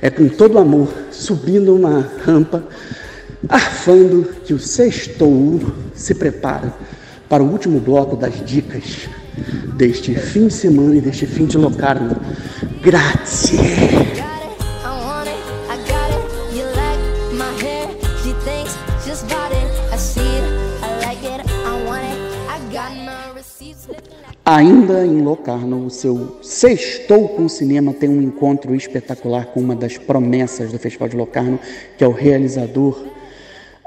é 0.00 0.08
com 0.08 0.26
todo 0.26 0.58
amor, 0.58 0.88
subindo 1.10 1.76
uma 1.76 2.00
rampa, 2.24 2.64
arfando 3.46 4.26
que 4.42 4.54
o 4.54 4.58
sextou 4.58 5.60
se 5.94 6.14
prepara 6.14 6.72
para 7.28 7.42
o 7.42 7.50
último 7.50 7.80
bloco 7.80 8.16
das 8.16 8.42
dicas 8.46 9.06
deste 9.76 10.14
fim 10.14 10.46
de 10.46 10.54
semana 10.54 10.96
e 10.96 11.02
deste 11.02 11.26
fim 11.26 11.44
de 11.44 11.58
locarno. 11.58 12.16
Grazie! 12.82 14.23
Ainda 24.54 25.04
em 25.04 25.20
Locarno, 25.20 25.84
o 25.84 25.90
seu 25.90 26.38
Sextou 26.40 27.28
com 27.30 27.48
Cinema 27.48 27.92
tem 27.92 28.08
um 28.08 28.22
encontro 28.22 28.72
espetacular 28.72 29.46
com 29.46 29.58
uma 29.58 29.74
das 29.74 29.98
promessas 29.98 30.70
do 30.70 30.78
Festival 30.78 31.08
de 31.08 31.16
Locarno, 31.16 31.58
que 31.98 32.04
é 32.04 32.06
o 32.06 32.12
realizador 32.12 33.04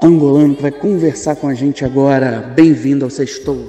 angolano, 0.03 0.57
que 0.57 0.61
vai 0.61 0.71
conversar 0.73 1.37
com 1.37 1.47
a 1.47 1.53
gente 1.53 1.85
agora. 1.85 2.51
Bem-vindo 2.53 3.05
ao 3.05 3.09
Sextou. 3.09 3.65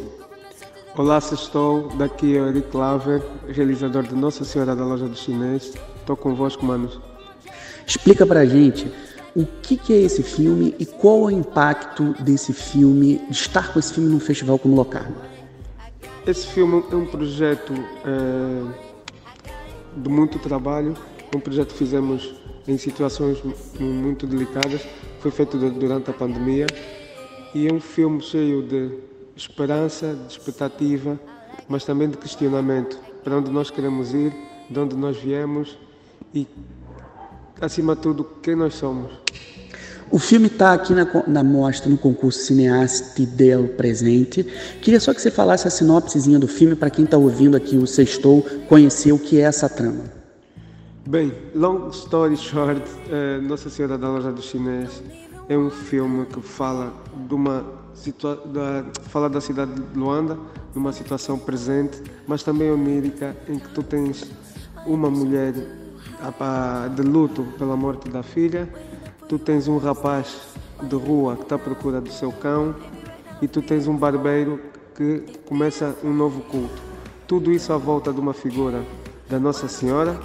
Olá, 0.96 1.20
Sextou. 1.20 1.86
Daqui 1.96 2.36
é 2.36 2.40
o 2.40 2.48
Eric 2.48 2.68
Claver, 2.68 3.22
realizador 3.46 4.02
de 4.02 4.16
Nossa 4.16 4.44
Senhora 4.44 4.74
da 4.74 4.84
Loja 4.84 5.06
do 5.06 5.16
Chinês. 5.16 5.74
Estou 6.00 6.16
convosco, 6.16 6.66
manos. 6.66 6.98
Explica 7.86 8.26
pra 8.26 8.44
gente 8.44 8.90
o 9.36 9.46
que, 9.46 9.76
que, 9.76 9.92
é 9.92 10.00
esse 10.00 10.24
filme 10.24 10.74
e 10.80 10.84
qual 10.84 11.20
o 11.20 11.30
impacto 11.30 12.16
desse 12.18 12.52
filme, 12.52 13.20
de 13.30 13.36
estar 13.36 13.72
com 13.72 13.78
esse 13.78 13.94
filme 13.94 14.10
num 14.10 14.18
festival 14.18 14.58
como 14.58 14.74
Locarno. 14.74 15.37
Esse 16.28 16.46
filme 16.48 16.84
é 16.92 16.94
um 16.94 17.06
projeto 17.06 17.72
é, 18.04 18.70
de 19.96 20.10
muito 20.10 20.38
trabalho, 20.38 20.94
um 21.34 21.40
projeto 21.40 21.68
que 21.72 21.78
fizemos 21.78 22.34
em 22.66 22.76
situações 22.76 23.42
muito 23.80 24.26
delicadas, 24.26 24.86
foi 25.20 25.30
feito 25.30 25.56
durante 25.56 26.10
a 26.10 26.12
pandemia 26.12 26.66
e 27.54 27.66
é 27.66 27.72
um 27.72 27.80
filme 27.80 28.20
cheio 28.20 28.62
de 28.62 28.98
esperança, 29.34 30.14
de 30.14 30.30
expectativa, 30.34 31.18
mas 31.66 31.86
também 31.86 32.10
de 32.10 32.18
questionamento 32.18 32.98
para 33.24 33.38
onde 33.38 33.50
nós 33.50 33.70
queremos 33.70 34.12
ir, 34.12 34.30
de 34.68 34.78
onde 34.78 34.94
nós 34.94 35.16
viemos 35.16 35.78
e, 36.34 36.46
acima 37.58 37.96
de 37.96 38.02
tudo, 38.02 38.22
quem 38.42 38.54
nós 38.54 38.74
somos. 38.74 39.10
O 40.10 40.18
filme 40.18 40.46
está 40.46 40.72
aqui 40.72 40.94
na, 40.94 41.06
na 41.26 41.44
mostra, 41.44 41.90
no 41.90 41.98
concurso 41.98 42.40
Cineaste 42.40 43.26
del 43.26 43.68
Presente. 43.68 44.42
Queria 44.80 44.98
só 45.00 45.12
que 45.12 45.20
você 45.20 45.30
falasse 45.30 45.68
a 45.68 45.70
sinopsezinha 45.70 46.38
do 46.38 46.48
filme 46.48 46.74
para 46.74 46.88
quem 46.88 47.04
está 47.04 47.18
ouvindo 47.18 47.56
aqui 47.56 47.76
o 47.76 47.86
Sextou 47.86 48.42
conhecer 48.68 49.12
o 49.12 49.18
que 49.18 49.38
é 49.38 49.42
essa 49.42 49.68
trama. 49.68 50.04
Bem, 51.06 51.32
long 51.54 51.90
story 51.90 52.36
short, 52.36 52.82
é, 53.10 53.38
Nossa 53.40 53.68
Senhora 53.68 53.98
da 53.98 54.08
Loja 54.08 54.32
do 54.32 54.40
Chinês 54.40 55.02
é 55.48 55.56
um 55.56 55.70
filme 55.70 56.24
que 56.26 56.40
fala 56.40 56.92
de 57.28 57.34
uma 57.34 57.64
da, 58.46 58.84
fala 59.08 59.28
da 59.28 59.40
cidade 59.40 59.72
de 59.72 59.98
Luanda, 59.98 60.38
de 60.72 60.78
uma 60.78 60.92
situação 60.92 61.38
presente, 61.38 62.02
mas 62.26 62.42
também 62.42 62.70
onírica, 62.70 63.36
em 63.48 63.58
que 63.58 63.68
tu 63.70 63.82
tens 63.82 64.24
uma 64.86 65.10
mulher 65.10 65.52
de 66.94 67.02
luto 67.02 67.46
pela 67.58 67.76
morte 67.76 68.08
da 68.08 68.22
filha 68.22 68.68
tu 69.28 69.38
tens 69.38 69.68
um 69.68 69.76
rapaz 69.76 70.36
de 70.82 70.96
rua 70.96 71.36
que 71.36 71.42
está 71.42 71.56
à 71.56 71.58
procura 71.58 72.00
do 72.00 72.10
seu 72.10 72.32
cão 72.32 72.74
e 73.42 73.46
tu 73.46 73.60
tens 73.60 73.86
um 73.86 73.94
barbeiro 73.94 74.58
que 74.94 75.22
começa 75.46 75.94
um 76.02 76.12
novo 76.12 76.40
culto. 76.42 76.82
Tudo 77.26 77.52
isso 77.52 77.72
à 77.72 77.76
volta 77.76 78.10
de 78.10 78.18
uma 78.18 78.32
figura 78.32 78.82
da 79.28 79.38
Nossa 79.38 79.68
Senhora 79.68 80.18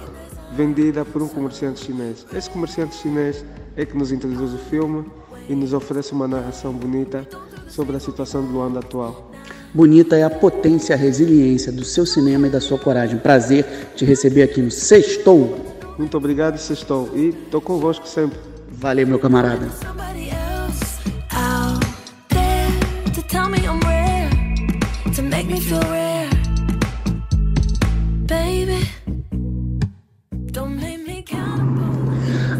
vendida 0.56 1.04
por 1.04 1.22
um 1.22 1.28
comerciante 1.28 1.84
chinês. 1.84 2.24
Esse 2.32 2.48
comerciante 2.48 2.94
chinês 2.96 3.44
é 3.76 3.84
que 3.84 3.96
nos 3.96 4.10
introduz 4.10 4.54
o 4.54 4.58
filme 4.58 5.04
e 5.48 5.54
nos 5.54 5.74
oferece 5.74 6.12
uma 6.12 6.26
narração 6.26 6.72
bonita 6.72 7.28
sobre 7.68 7.96
a 7.96 8.00
situação 8.00 8.42
do 8.42 8.52
Luanda 8.52 8.78
atual. 8.78 9.30
Bonita 9.74 10.16
é 10.16 10.22
a 10.22 10.30
potência, 10.30 10.94
a 10.94 10.98
resiliência 10.98 11.70
do 11.70 11.84
seu 11.84 12.06
cinema 12.06 12.46
e 12.46 12.50
da 12.50 12.60
sua 12.60 12.78
coragem. 12.78 13.18
Prazer 13.18 13.66
te 13.94 14.04
receber 14.04 14.44
aqui 14.44 14.62
no 14.62 14.70
Sextou. 14.70 15.58
Muito 15.98 16.16
obrigado, 16.16 16.56
Sextou. 16.56 17.10
E 17.14 17.30
estou 17.30 17.60
convosco 17.60 18.08
sempre. 18.08 18.53
Valeu, 18.84 19.06
meu 19.06 19.18
camarada. 19.18 19.66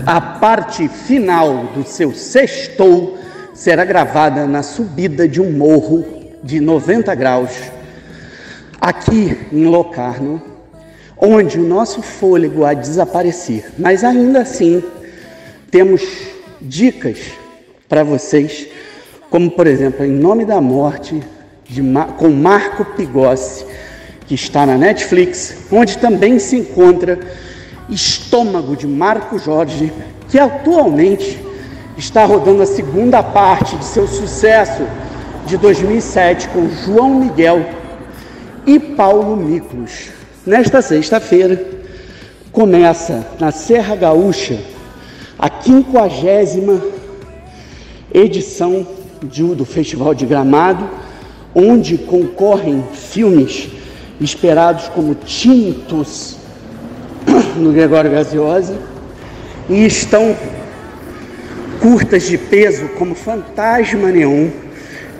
A 0.06 0.20
parte 0.40 0.88
final 0.88 1.66
do 1.74 1.84
seu 1.86 2.14
sextou 2.14 3.18
será 3.52 3.84
gravada 3.84 4.46
na 4.46 4.62
subida 4.62 5.28
de 5.28 5.42
um 5.42 5.52
morro 5.52 6.06
de 6.42 6.58
90 6.58 7.14
graus, 7.14 7.50
aqui 8.80 9.46
em 9.52 9.66
Locarno, 9.66 10.42
onde 11.18 11.60
o 11.60 11.68
nosso 11.68 12.00
fôlego 12.00 12.64
há 12.64 12.72
de 12.72 12.80
desaparecer, 12.80 13.74
mas 13.78 14.02
ainda 14.02 14.40
assim 14.40 14.82
temos 15.74 16.02
dicas 16.60 17.18
para 17.88 18.04
vocês, 18.04 18.68
como 19.28 19.50
por 19.50 19.66
exemplo, 19.66 20.06
Em 20.06 20.12
Nome 20.12 20.44
da 20.44 20.60
Morte, 20.60 21.20
de, 21.68 21.82
com 22.16 22.30
Marco 22.30 22.84
Pigossi, 22.84 23.66
que 24.24 24.36
está 24.36 24.64
na 24.64 24.78
Netflix, 24.78 25.66
onde 25.72 25.98
também 25.98 26.38
se 26.38 26.54
encontra 26.54 27.18
Estômago 27.90 28.76
de 28.76 28.86
Marco 28.86 29.36
Jorge, 29.36 29.92
que 30.28 30.38
atualmente 30.38 31.44
está 31.98 32.24
rodando 32.24 32.62
a 32.62 32.66
segunda 32.66 33.20
parte 33.20 33.74
de 33.74 33.84
seu 33.84 34.06
sucesso 34.06 34.86
de 35.44 35.56
2007 35.56 36.50
com 36.50 36.68
João 36.68 37.18
Miguel 37.18 37.66
e 38.64 38.78
Paulo 38.78 39.36
Miklos. 39.36 40.10
Nesta 40.46 40.80
sexta-feira 40.80 41.66
começa 42.52 43.26
na 43.40 43.50
Serra 43.50 43.96
Gaúcha 43.96 44.72
a 45.44 45.50
quinquagésima 45.50 46.82
edição 48.14 48.86
do 49.22 49.66
Festival 49.66 50.14
de 50.14 50.24
Gramado, 50.24 50.88
onde 51.54 51.98
concorrem 51.98 52.82
filmes 52.94 53.68
esperados 54.18 54.88
como 54.88 55.14
Tintos 55.14 56.38
no 57.58 57.74
Gregório 57.74 58.10
Gaziosi 58.10 58.74
e 59.68 59.84
estão 59.84 60.34
curtas 61.78 62.22
de 62.22 62.38
peso 62.38 62.88
como 62.96 63.14
Fantasma 63.14 64.10
Neon 64.10 64.48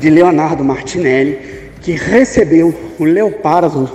de 0.01 0.09
Leonardo 0.09 0.65
Martinelli, 0.65 1.71
que 1.83 1.93
recebeu 1.93 2.75
o 2.99 3.05
Leopardo 3.05 3.91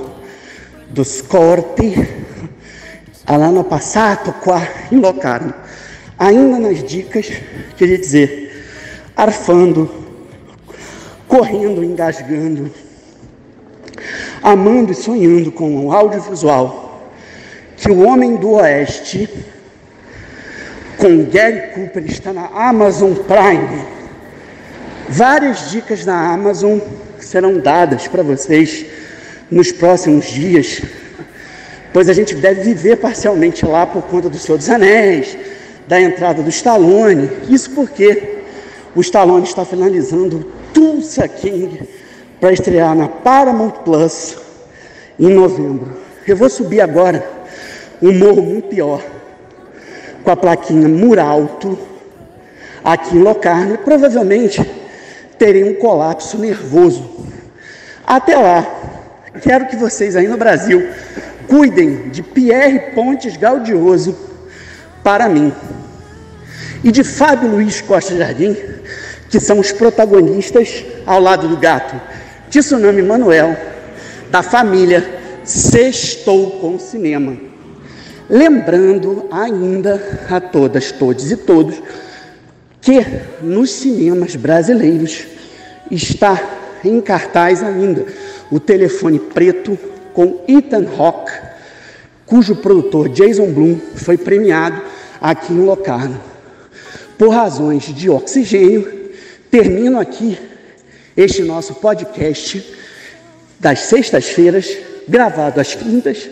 dos 0.91 1.23
Corti 1.23 2.07
all'anno 3.25 3.63
passato 3.63 4.31
qua 4.33 4.61
in 4.91 4.99
Locarno. 4.99 5.68
Ainda 6.19 6.59
nas 6.59 6.83
dicas, 6.83 7.31
queria 7.77 7.97
dizer, 7.97 8.65
arfando, 9.15 9.89
correndo, 11.29 11.81
engasgando, 11.81 12.69
amando 14.43 14.91
e 14.91 14.95
sonhando 14.95 15.49
com 15.49 15.85
o 15.85 15.93
audiovisual 15.93 17.01
que 17.77 17.89
o 17.89 18.05
homem 18.05 18.35
do 18.35 18.51
Oeste, 18.51 19.29
com 20.97 21.23
Gary 21.23 21.73
Cooper, 21.73 22.05
está 22.05 22.33
na 22.33 22.47
Amazon 22.47 23.13
Prime. 23.13 23.85
Várias 25.07 25.71
dicas 25.71 26.03
da 26.03 26.33
Amazon 26.33 26.79
serão 27.17 27.59
dadas 27.59 28.09
para 28.09 28.23
vocês 28.23 28.85
nos 29.49 29.71
próximos 29.71 30.25
dias, 30.25 30.81
pois 31.93 32.09
a 32.09 32.13
gente 32.13 32.35
deve 32.35 32.61
viver 32.61 32.97
parcialmente 32.97 33.65
lá 33.65 33.87
por 33.87 34.03
conta 34.03 34.29
do 34.29 34.37
Senhor 34.37 34.57
dos 34.57 34.69
Anéis, 34.69 35.37
da 35.89 35.99
entrada 35.99 36.43
do 36.43 36.49
Stallone. 36.49 37.27
Isso 37.49 37.71
porque 37.71 38.43
o 38.95 39.01
Stallone 39.01 39.43
está 39.43 39.65
finalizando 39.65 40.45
Tulsa 40.71 41.27
King 41.27 41.81
para 42.39 42.53
estrear 42.53 42.95
na 42.95 43.07
Paramount 43.07 43.71
Plus 43.83 44.37
em 45.19 45.33
novembro. 45.33 45.97
Eu 46.27 46.37
vou 46.37 46.47
subir 46.47 46.79
agora 46.79 47.27
um 47.99 48.13
morro 48.13 48.43
muito 48.43 48.67
pior, 48.67 49.01
com 50.23 50.29
a 50.29 50.35
plaquinha 50.35 50.87
Muralto, 50.87 51.75
aqui 52.83 53.17
em 53.17 53.23
Locarno. 53.23 53.79
Provavelmente 53.79 54.63
terei 55.39 55.63
um 55.63 55.73
colapso 55.73 56.37
nervoso. 56.37 57.03
Até 58.05 58.37
lá, 58.37 58.63
quero 59.41 59.65
que 59.65 59.75
vocês 59.75 60.15
aí 60.15 60.27
no 60.27 60.37
Brasil 60.37 60.87
cuidem 61.47 62.09
de 62.09 62.21
Pierre 62.21 62.91
Pontes 62.93 63.35
Gaudioso 63.35 64.28
para 65.03 65.27
mim 65.29 65.51
e 66.83 66.91
de 66.91 67.03
Fábio 67.03 67.49
Luiz 67.49 67.81
Costa 67.81 68.15
Jardim, 68.15 68.55
que 69.29 69.39
são 69.39 69.59
os 69.59 69.71
protagonistas 69.71 70.83
ao 71.05 71.19
lado 71.19 71.47
do 71.47 71.57
gato 71.57 71.99
Tsunami 72.49 73.01
Manuel, 73.01 73.55
da 74.31 74.41
família 74.41 75.07
Sextou 75.43 76.51
com 76.59 76.79
Cinema. 76.79 77.37
Lembrando 78.29 79.27
ainda 79.31 80.01
a 80.29 80.39
todas, 80.39 80.91
todos 80.91 81.31
e 81.31 81.37
todos, 81.37 81.81
que 82.81 83.05
nos 83.41 83.71
cinemas 83.71 84.35
brasileiros 84.35 85.25
está 85.89 86.39
em 86.83 87.01
cartaz 87.01 87.63
ainda 87.63 88.05
o 88.51 88.59
telefone 88.59 89.19
preto 89.19 89.77
com 90.13 90.43
Ethan 90.47 90.85
Hawke, 90.97 91.31
cujo 92.29 92.55
produtor 92.55 93.09
Jason 93.09 93.51
Blum 93.51 93.79
foi 93.95 94.15
premiado 94.15 94.79
aqui 95.19 95.51
em 95.51 95.65
Locarno. 95.65 96.21
Por 97.17 97.29
razões 97.29 97.83
de 97.93 98.07
oxigênio, 98.07 99.09
termino 99.49 99.99
aqui 99.99 100.37
este 101.17 101.41
nosso 101.41 101.73
podcast 101.75 102.63
das 103.59 103.79
sextas-feiras, 103.79 104.77
gravado 105.07 105.59
às 105.59 105.73
quintas, 105.73 106.29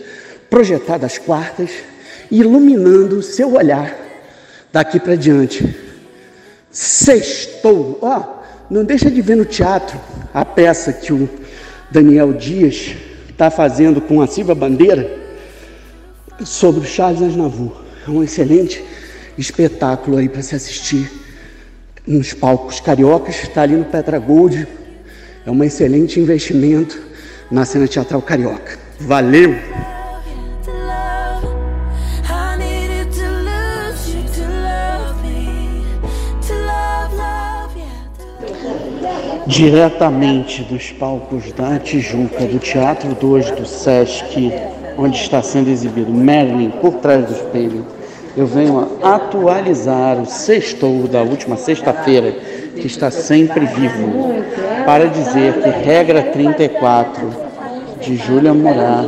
projetado 0.48 1.04
às 1.04 1.18
quartas, 1.18 1.70
iluminando 2.30 3.18
o 3.18 3.22
seu 3.22 3.54
olhar 3.54 3.94
daqui 4.72 5.00
para 5.00 5.16
diante. 5.16 5.76
Sextou, 6.70 7.98
ó, 8.00 8.18
oh, 8.18 8.72
não 8.72 8.84
deixa 8.84 9.10
de 9.10 9.20
ver 9.20 9.34
no 9.34 9.44
teatro 9.44 10.00
a 10.32 10.44
peça 10.44 10.92
que 10.92 11.12
o 11.12 11.28
Daniel 11.90 12.32
Dias 12.32 12.94
está 13.28 13.50
fazendo 13.50 14.00
com 14.00 14.22
a 14.22 14.26
Silva 14.28 14.54
Bandeira 14.54 15.27
sobre 16.44 16.86
Charles 16.86 17.22
Aznavour. 17.22 17.72
É 18.06 18.10
um 18.10 18.22
excelente 18.22 18.84
espetáculo 19.36 20.16
aí 20.16 20.28
para 20.28 20.42
se 20.42 20.54
assistir 20.54 21.10
nos 22.06 22.32
palcos 22.32 22.80
cariocas, 22.80 23.42
está 23.42 23.62
ali 23.62 23.76
no 23.76 23.84
Petra 23.84 24.18
Gold. 24.18 24.66
É 25.44 25.50
um 25.50 25.62
excelente 25.62 26.18
investimento 26.18 27.00
na 27.50 27.64
cena 27.64 27.86
teatral 27.86 28.22
carioca. 28.22 28.78
Valeu! 29.00 29.54
Diretamente 39.46 40.62
dos 40.64 40.92
palcos 40.92 41.52
da 41.52 41.78
Tijuca, 41.78 42.44
do 42.44 42.58
Teatro 42.58 43.14
2 43.14 43.50
do 43.52 43.66
Sesc, 43.66 44.52
onde 44.98 45.16
está 45.16 45.40
sendo 45.40 45.70
exibido 45.70 46.12
Merlin 46.12 46.70
por 46.80 46.94
trás 46.94 47.24
do 47.24 47.32
espelho 47.32 47.84
eu 48.38 48.46
venho 48.46 48.86
atualizar 49.02 50.16
o 50.20 50.24
sextou 50.24 51.08
da 51.08 51.22
última 51.22 51.56
sexta-feira, 51.56 52.30
que 52.76 52.86
está 52.86 53.10
sempre 53.10 53.66
vivo, 53.66 54.32
para 54.86 55.08
dizer 55.08 55.54
que 55.54 55.68
regra 55.68 56.22
34 56.22 57.30
de 58.00 58.14
Júlia 58.14 58.54
Morar 58.54 59.04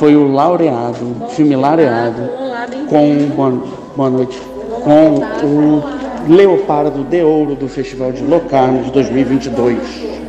foi 0.00 0.16
o 0.16 0.26
laureado, 0.26 1.28
filme 1.30 1.54
laureado, 1.54 2.28
com 2.88 3.60
boa 3.96 4.10
noite, 4.10 4.42
com 4.82 5.46
o 5.46 5.82
Leopardo 6.28 7.04
de 7.04 7.22
Ouro 7.22 7.54
do 7.54 7.68
Festival 7.68 8.10
de 8.10 8.24
Locarno 8.24 8.82
de 8.82 8.90
2022. 8.90 10.23